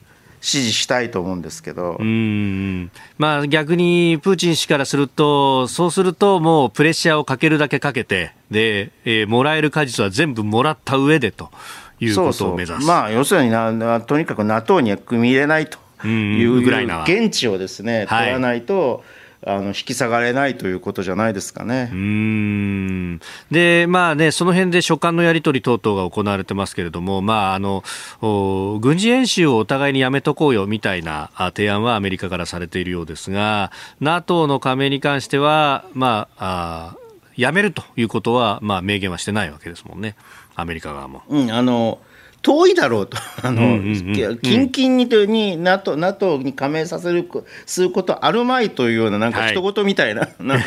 [0.41, 2.03] 支持したいと思うんですけどう。
[2.03, 2.91] ん。
[3.17, 11.51] まあ逆にプーチン氏からすると、そうするともうプレッシャーをかけるだけかけて、で、えーもらえる果実は全部もらった上でと
[11.99, 12.87] いうことを目指す。
[12.87, 19.03] まあ、要するにななとにかく NATO には組み入れないという、うんウクライナは言質をですねはい取らないと、
[19.45, 21.89] あの引き下がれないということじゃないですかね。
[21.91, 23.19] うーん
[23.49, 27.83] で、まあね、その辺で書簡のやり取り等々が行われてますけれども、まあ、あの、
[28.21, 36.97] お軍事演習をお互いにやめとこうよみたいなあ提案はアメリカからされているようですが、NATO の加盟に関しては、まあ、あ
[37.35, 40.15] やめるということは、まあ、明言はしてないわけですもんね。
[40.55, 41.23] アメリカ側も。
[41.29, 41.99] うん、あの
[42.41, 43.93] 遠いだろうと、 あの、うんうんうん
[44.41, 50.65] 近々にとに NATO, NATO に加盟させるこすることあるまいというような、なんかはい一言みたいな、 なんか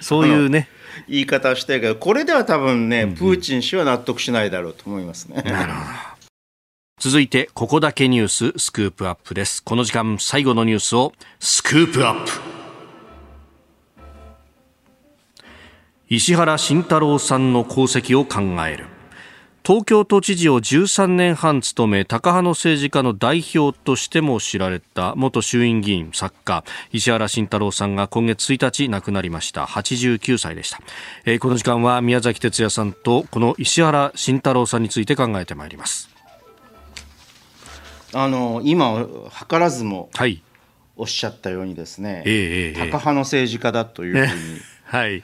[0.00, 0.68] そういうね、
[1.08, 5.42] 言い方をしてるけど、これでは多分ね、プーチン氏は納得しないだろうと思いますね。
[6.98, 9.62] 続いて、ここだけニューススクープアップです。
[9.62, 12.30] この時間、最後のニュースをスクープアップ。
[16.10, 18.89] 石原慎太郎さんの功績を考える。
[19.70, 29.66] 東京都知事を13年半務め、高派の政治家の代表としても知られた元衆院議員、作家、石原慎太郎さんが今月1日亡くなりました。
[29.66, 30.80] 89歳でした。
[31.24, 36.10] えーこの時間は宮崎哲也さんと、この石原慎太郎さんについて考えてまいります。
[38.12, 40.42] あの今、図らずもはい。
[40.96, 44.60] おっしゃったようにですね、ええええタカ派の政治家だというふうに。
[44.82, 45.22] はい。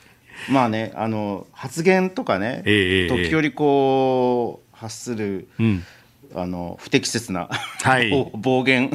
[0.51, 5.85] まあね、あの発言とかね、ええ時折こう発する、うん。
[6.35, 7.49] あの不適切な、
[7.83, 8.11] はい。
[8.35, 8.91] 暴言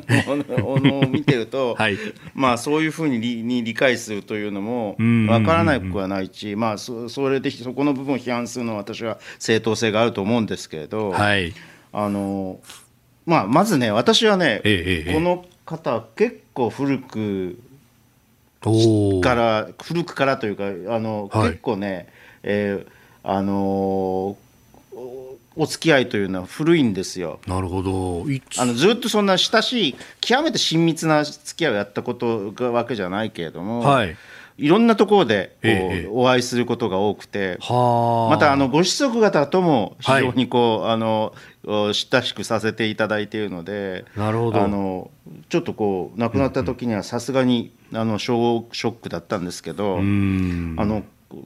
[0.64, 1.98] を を見てると、はい。
[2.34, 11.54] まあ、そういうふうに理に理解するというのもん分からなくはないし、まあ、そそれでそこの部分を批判するのは私は正当性があると思うんですけれど、はい。
[11.94, 12.60] あの
[13.26, 17.60] まあ、まずね私はね、ええええこの方は結構古く
[19.22, 22.08] から古くからというかあの、はい結構ね、
[22.44, 22.88] えー
[23.24, 24.52] あのー
[24.94, 27.40] おお付き合いというのは古いんですよ。
[27.46, 28.26] なるほど。
[28.58, 34.16] あのずっとそんな親しい極めて親密な付き合いをやったことがわけじゃないけれども、はい。
[34.58, 37.58] いろんなところでこう、ええお会いすることが多くて。
[37.60, 38.30] はあ。
[38.30, 44.62] またあのご子息方とも非常にこう、あのお親しくさせていただいているのでなるほど。
[44.62, 45.12] あの
[45.50, 49.98] ちょっとこう亡くなった時にはさすがにあのショショックだったんですけど。
[49.98, 51.04] あの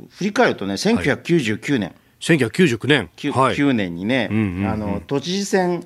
[0.10, 3.10] 振り返るとね1999年、1999年。
[3.18, 3.56] 9はい。
[3.56, 4.68] 9年にね、うんうんうん。
[4.68, 5.86] あの都知事選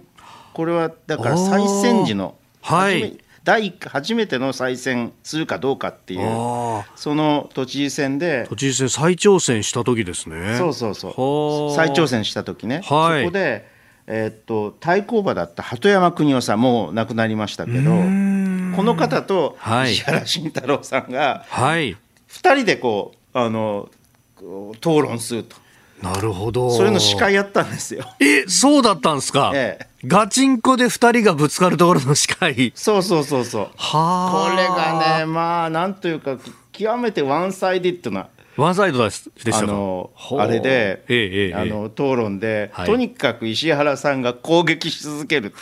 [0.54, 3.18] これはだから再選時のはい。
[3.44, 6.84] 第一初めての再選するかどうかっていう。
[6.96, 10.56] その都知事選で都知事選再挑戦した時ですね。
[10.58, 11.14] そうそうそは
[11.70, 13.24] あう再挑戦した時ね、はい。
[13.24, 13.68] そこで、
[14.12, 17.98] えーっと対抗馬だった鳩山邦夫さんもう亡くなりましたけどこ
[18.84, 21.96] の方とはい石原慎太郎さんがはい。
[22.30, 23.90] 2人でこうあの
[24.80, 25.56] 討論すると
[26.02, 26.72] なるほど。
[26.72, 28.06] それの司会やったんですよ。
[28.22, 32.72] え、そうだったんですか、ええガチンコで二人がぶつかるところの司会。
[32.74, 34.50] そうそうそうそうはあ。
[34.50, 36.38] これがねまあなんというか
[36.72, 38.30] 極めてワンサイディッドなう
[38.60, 42.86] ワンサイドでしたあかのあれで、ええええあの討論で、はい。
[42.86, 45.54] とにかく石原さんが攻撃し続ける、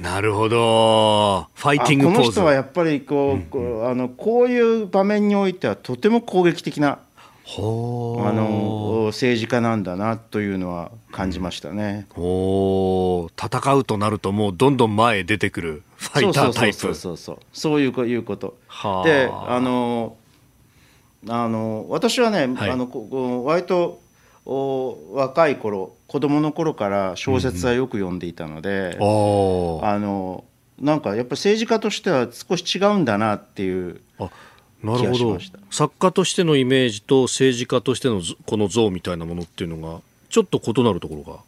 [0.00, 1.48] なるほど。
[1.54, 2.18] ファイあティングポーズ。
[2.20, 6.98] この人はやっぱりこう,、こうあのこういう場面においてはとても攻撃的な
[7.44, 8.26] ほう。
[8.26, 12.06] あの政治家なんだなというのは感じましたね。
[12.16, 16.74] おー戦うとなるともうどんどん前へ出てくるファイタータイプ。
[16.74, 17.38] そうそうそうそう。
[17.52, 18.56] そういうこいうこと。
[18.66, 19.04] はあ。
[19.04, 20.16] であの
[21.28, 22.70] あの私はね、はい。
[22.70, 24.00] あのここ割と
[24.46, 29.86] お若い頃子供の頃から小説はよく読んでいたので、おー。
[29.86, 30.44] あの
[30.78, 34.30] なんかやっぱり政治家としては少し違うんだなっていうあ
[34.82, 35.58] なる気がほどしました。
[35.70, 41.38] 作家としてのイメージと政治家としてのぞこの像みたいなものっていうのがちょっと異なるところが。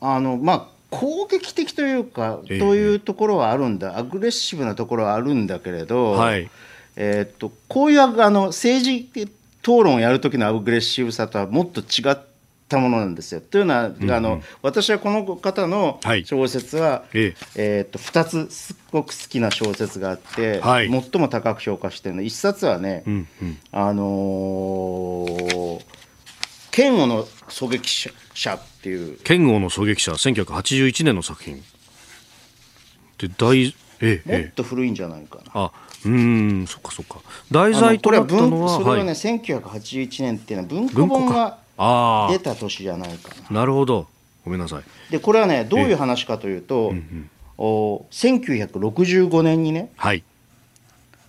[0.00, 2.58] あのまあ攻撃的というか、ええ。
[2.58, 3.96] というところはあるんだ。
[3.96, 6.50] アグレッシブなところはあるんだけれど、はい
[7.02, 9.08] えーっとこういうあの政治
[9.62, 12.18] 討論をやる時のアグレッシブさとはもっと違っ
[12.68, 13.40] たものなんですよ。
[13.40, 16.26] というのは、あの私はこの方のはい。
[16.26, 17.80] 小説は、ええ。
[17.80, 20.90] ーっと2つすっごく好きな小説があって、はい。
[20.90, 22.22] 最も高く評価してるの。
[22.22, 23.58] 1冊はね、うんうん。
[23.72, 25.84] あのー
[26.70, 27.90] 剣王の狙撃
[28.34, 29.18] 者っていう。
[29.24, 31.62] 剣王の狙撃者1981年の作品。
[33.18, 34.40] で大ええもえ。
[34.42, 35.44] えっと古いんじゃないかな。
[35.54, 35.72] あ
[36.04, 37.20] うーんそっかそっか。
[37.50, 43.34] 題材ことなったのはそれはね、はい、1981年っていうのは文庫本があ出た年じゃないかな。
[43.50, 44.06] あなるほど。
[44.44, 45.12] ごめんなさい。
[45.12, 46.92] でこれはねどういう話かというと、
[47.58, 50.22] お1965年にねはい。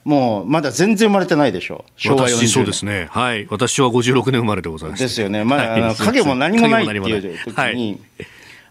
[0.03, 2.47] もうまだ全然生まれてないでしょ昭和40年。
[2.47, 3.07] 私そうですね。
[3.11, 3.47] はい。
[3.49, 5.03] 私は56年生まれでございます。
[5.03, 5.81] ですよね、まあ、はい。
[5.83, 7.75] あの影も何もないっていう影時も何もない。
[7.75, 8.01] に、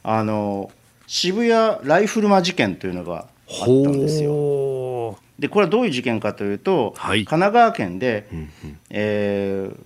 [0.02, 0.72] あの
[1.06, 4.30] 渋谷ライフルマ事件というのがあったんですよ。
[4.32, 7.24] ほでこれはどういう事件かというと、はい。
[7.24, 8.28] 神奈川県で、
[8.90, 9.76] えー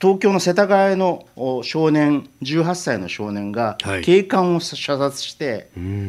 [0.00, 4.02] 東京の世田谷のお少年18歳の少年がはい。
[4.02, 5.68] 警官を射殺して、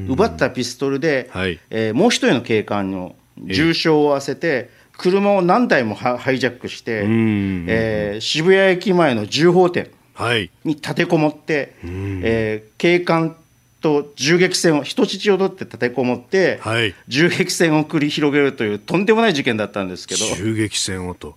[0.10, 1.60] 奪ったピストルで、はい。
[1.70, 10.50] えーもう一人の警官の重傷を負わせて車を何台もハハイジャックして、んえー渋谷駅前の銃砲店はい。
[10.66, 13.38] に立てこもって、えー警官
[13.86, 16.96] と銃撃戦を人質を取って立てこもって、はい。
[17.08, 20.26] 銃撃戦を繰り広げるというとんでもない事件だったんですけど。
[20.26, 21.36] 襲撃戦をと。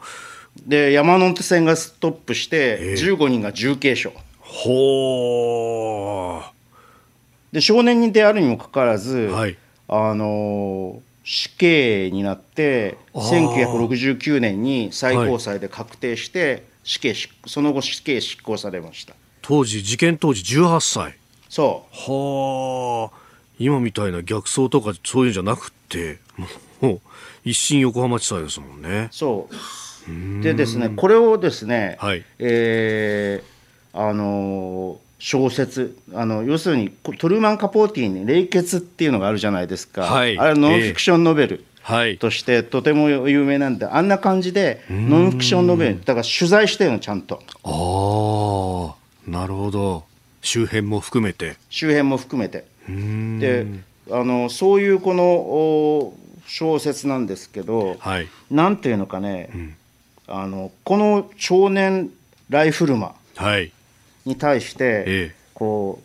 [0.66, 2.94] で山手線がストップしてええ。
[2.94, 4.12] 15人が重軽傷。
[4.40, 6.42] ほ
[7.52, 9.58] で少年であるにもかかわらず、うはい。
[9.86, 13.76] あのー死刑になってあー。
[14.16, 19.12] 1969年に最高裁で確定して死刑執その後死刑執行されました。
[19.42, 21.17] 当時事件当時18歳
[21.48, 22.12] そう。
[22.12, 23.18] はあ。
[23.58, 26.18] 今みたいな逆走とかそういうんじゃなくって
[26.80, 27.00] もう
[27.44, 29.08] 一審横浜地裁ですもんね。
[29.10, 30.42] そう。
[30.42, 32.24] でですねこれをですね、はい。
[32.38, 40.38] えーあのー小説あの要するにこトルーマン・カポーティーに「冷血」っていうのがあるじゃないですか、はい。
[40.38, 42.18] あれはノンフィクションノベルはい。
[42.18, 47.42] としてとても有名なんであんな感じでノンフィクションノベルだから取材してるのちゃんと。
[47.64, 48.94] あ
[49.28, 50.04] あなるほど
[50.48, 51.56] 周辺も含めて。
[51.68, 52.64] 周辺も含めて。
[52.88, 53.66] で
[54.10, 56.14] あのそういうこのお
[56.46, 58.28] 小説なんですけど、はい。
[58.50, 59.76] なんていうのかね、
[60.26, 62.10] あのこの少年
[62.48, 63.70] ライフルマはい。
[64.24, 65.34] に対して、ええ。
[65.52, 66.02] こ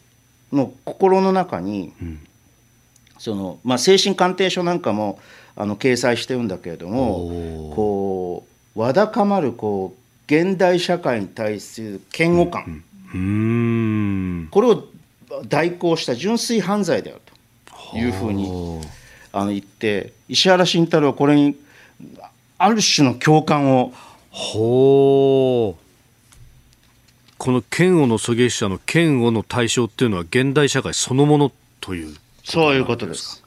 [0.52, 1.94] うの心の中に、
[3.20, 5.20] そのまあ、精神鑑定書なんかも
[5.56, 12.84] あの掲載してるんだけれどもこうわだかまるこう現代社会に対する嫌悪感、
[13.14, 14.48] うーん。
[14.52, 14.86] これを
[15.48, 17.22] 代行した純粋犯罪である
[17.92, 18.82] というふうに
[19.32, 21.58] あの言って石原慎太郎はこれに
[22.58, 23.94] ある種の共感を
[24.30, 25.84] ほう。
[27.38, 31.52] この剣王の狙撃者の剣王の対象っていうのは現代社会そのもの
[31.82, 32.16] という。
[32.44, 33.44] そういうことです。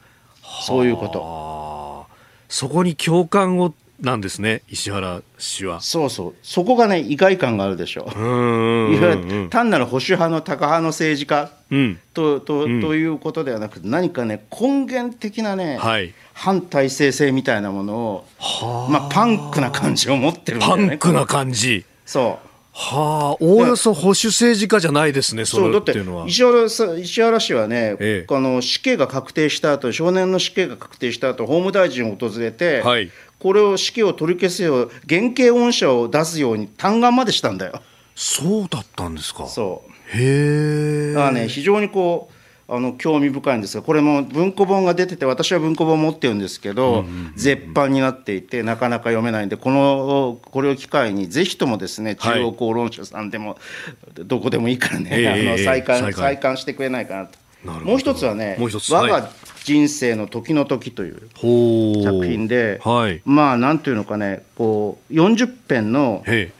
[0.67, 2.07] そういうこと。
[2.49, 6.35] そこに共感をなんですね石原氏はそうそう。
[6.43, 8.09] そこがね、意外感があるでしょう。
[8.11, 20.97] ーんいわゆる単なる保守派のタカ派の政治家うんとと,、ということではなくて、何かね、根源的なね、はい反体制性みたいなものを、まあ、パンクな感じを持ってるんだパよね。
[20.97, 22.46] ンクな感じそう。
[22.79, 26.27] はあおおよそ保守政治家じゃないですねそそうだってていうのは。
[26.27, 28.35] 石原さ石原氏はね、ええ。
[28.35, 33.11] あの死刑が確定した後少年の死刑が確定した後法務大臣を訪れて、はい。
[33.39, 37.81] これを死刑を取り消すよう減刑恩赦を出すように嘆願までしたんだよ。
[38.15, 39.47] そうだったんですか。
[39.47, 39.91] そう。
[40.15, 41.13] へえ。
[41.15, 42.29] だからね非常にこ
[42.69, 47.05] あの興味深いんですがこれも文庫本が出てて私は文庫本持ってるんですけど、
[47.37, 53.57] 絶版になっていてなかなか読めないんでこのこれを機会にぜひともですね中央公論社さんでも、
[54.15, 56.57] どこでもいいからね、ええあの再刊再刊。
[56.57, 57.39] してくれないかなと。
[57.85, 59.29] もう一つはね我がはい。
[59.65, 61.29] 人生の時の時という
[62.05, 63.21] 作品で、はい。
[63.25, 66.53] まあなんていうのかねこう40編のへ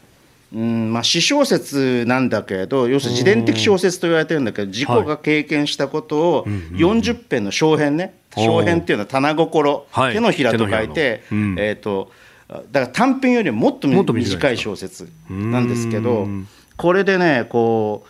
[0.55, 12.13] うんまあ、私小説なんだけれど要するに自伝的小説と言われてるんだけど自己が経験したことを40編の小編ね小編っていうのは棚心、はい手のひらと書いて、えー、と
[12.49, 16.47] だから短編よりもっともっと短い小説なんですけうどん。
[16.77, 18.05] これでねこ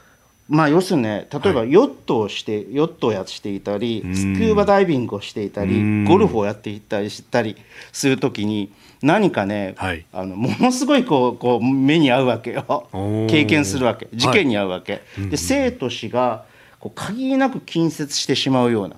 [0.48, 6.04] うまあ要するにね例えばヨットをして、ヨットをやっていたりスキューバダイビングをしていたりうん。
[6.04, 7.56] ゴルフをやっていたりしたり
[7.92, 8.72] するときに
[9.02, 10.04] 何かね、はい。
[10.12, 12.88] あのものすごいこうこう目に合うわけよ。
[13.28, 14.08] 経験するわけ。
[14.12, 16.44] 事件に遭うわけ、で生と死が
[16.80, 18.96] こう限りなく近接してしまうような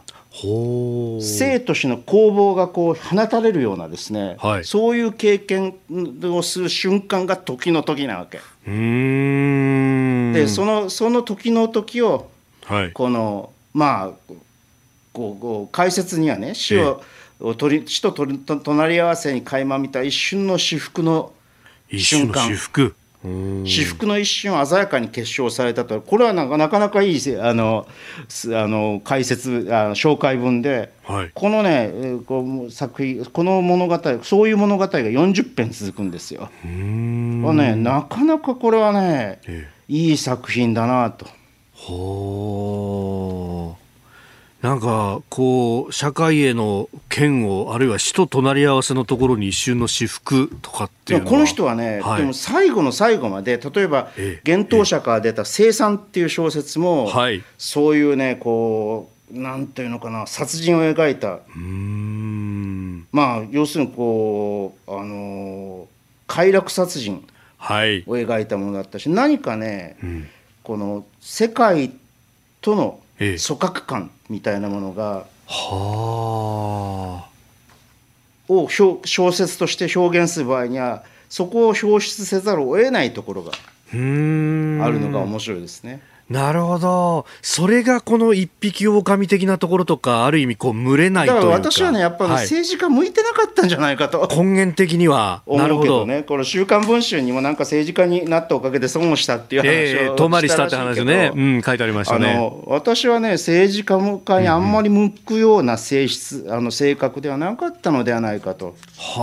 [1.20, 4.64] 生と死の攻防がこう放たれるようなですね、はい。
[4.64, 5.74] そういう経験
[6.24, 8.38] をする瞬間が時の時なわけ。
[8.38, 10.32] うーん。
[10.32, 12.30] でそのその時の時を
[12.64, 12.92] はい。
[12.92, 14.34] このまあ
[15.12, 21.32] こうこう解説にはね死を、取り死と取りと隣り合わせに垣間見た一瞬の至福の
[21.88, 22.94] 一瞬の瞬間至福。
[23.24, 23.64] うん。
[23.66, 26.00] 至福の一瞬を鮮やかに結晶されたと。
[26.00, 27.86] これはなかなかなかいいせあの
[28.28, 31.30] すあの解説あの紹介文で、はい。
[31.34, 36.42] このねえーこう作品この物語そういう物語が40編続くんですよ。
[36.42, 39.78] これねなかなかこれはねええ。
[39.88, 41.26] いい作品だなと。
[44.62, 51.30] なんかこう社会への嫌悪あるいは死と隣り合わせのところに一瞬の至福とかっていうのは。
[51.30, 52.22] この人はね、はい。
[52.22, 54.50] でも最後の最後まで例えばええ。
[54.50, 57.44] 幻冬舎から出た「生産」っていう小説も、はい。
[57.56, 61.34] そういうねこうなんていうのかな殺人を描いた。
[61.34, 63.06] うーん。
[63.12, 65.86] まあ要するにこうあの
[66.26, 67.24] 快楽殺人
[67.58, 68.02] はい。
[68.08, 70.28] を描いたものだったし何かねうん。
[70.64, 71.92] この世界
[72.60, 77.28] とのええ組閣感みたいなものが、はあ。
[78.48, 86.00] を表小説として表現する場合にはそこを表出せざるを得ないところがあるのが面白いですね。
[86.30, 87.24] なるほど。
[87.40, 91.48] それがこの一匹狼的なところとかある意味こう群れないとだいうか。
[91.48, 92.42] から私はねやっぱりはい。
[92.42, 94.28] 政治家向いてなかったんじゃないかと。
[94.30, 95.42] 根源的には。
[95.46, 96.06] なるほど。
[96.06, 102.34] ね、この週刊文春にもなんか政治家になったおかげで損をしたっていう話を、ええ遠回りしたって話でね、うん、書いてありましたあね。
[102.34, 109.22] の私はね政治家向かにあんまり向くような性質、あの性格ではなかったのではないかとは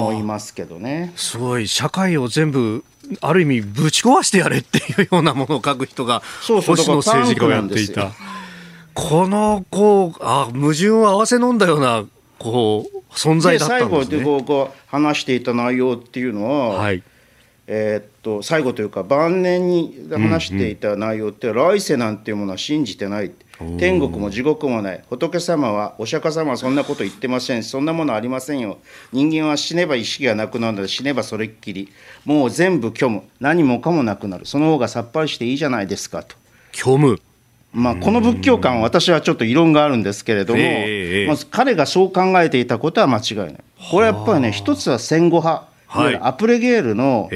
[0.00, 1.12] 思いあ、ますけどね。
[1.16, 1.68] すごい。
[1.68, 2.84] 社会を全部
[3.20, 6.62] ある意味ぶち壊してやれっていうようなものを書く人が政
[7.26, 8.12] 治家をやっていた。
[8.94, 12.04] このこうあ矛盾を合わせ飲んだような
[12.38, 14.24] こう存在でだった最後でんですね。
[14.24, 17.02] こうこう話していた内容っていうのは、はい。
[17.68, 23.30] えーっと最後というか晩年に話していた内容って、来世なんていうものは信じてない
[23.78, 25.02] 天国も地獄もない。
[25.08, 27.62] 仏様はお釈迦様はそんなこと言ってません。
[27.62, 28.78] しそんなものありませんよ。
[29.12, 31.88] 人間は死ねば意識がなくなるので死ねばそれっきり。
[32.24, 33.22] もう全部虚無。
[33.40, 34.46] 何もかもなくなる。
[34.46, 36.36] その方がさっぱりしていいじゃないですかと。
[36.72, 37.20] 虚無。
[37.72, 40.62] まあ、この仏教観は私はちょっと異論があるんですけれども、
[41.26, 43.54] まず彼がそう考えていたことは間違いない。
[43.90, 46.16] これやっぱりね、一つは戦後派、はい。
[46.16, 47.28] アプレゲールの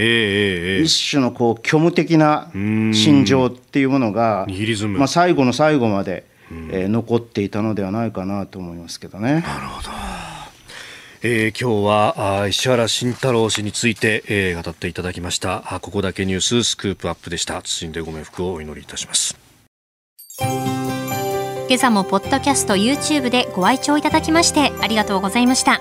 [0.84, 2.92] 一種のこう虚無的なん。
[2.94, 4.98] 心情っていうものが、ニヒリズム。
[4.98, 6.24] まあ、最後の最後まで、
[6.70, 9.42] えー残っていたのではないかなと思いますけどね。
[11.22, 15.74] えー今日は石原慎太郎氏について、えー語っていただきました。
[15.74, 17.58] あここだけニューススクープアップでした。
[17.60, 19.36] 謹んでご冥福をお祈りいたします。
[21.68, 25.80] 今朝もポッドキャスト YouTube でご愛聴いただきましてありがとうございました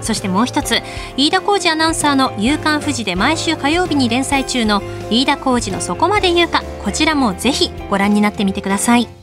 [0.00, 0.80] そしてもう一つ
[1.16, 9.17] 飯田浩二アナウンサーの「夕刊富士」で毎週火曜日に連載中の飯田浩二のそこまで言うかこちらもぜひご覧になってみてください。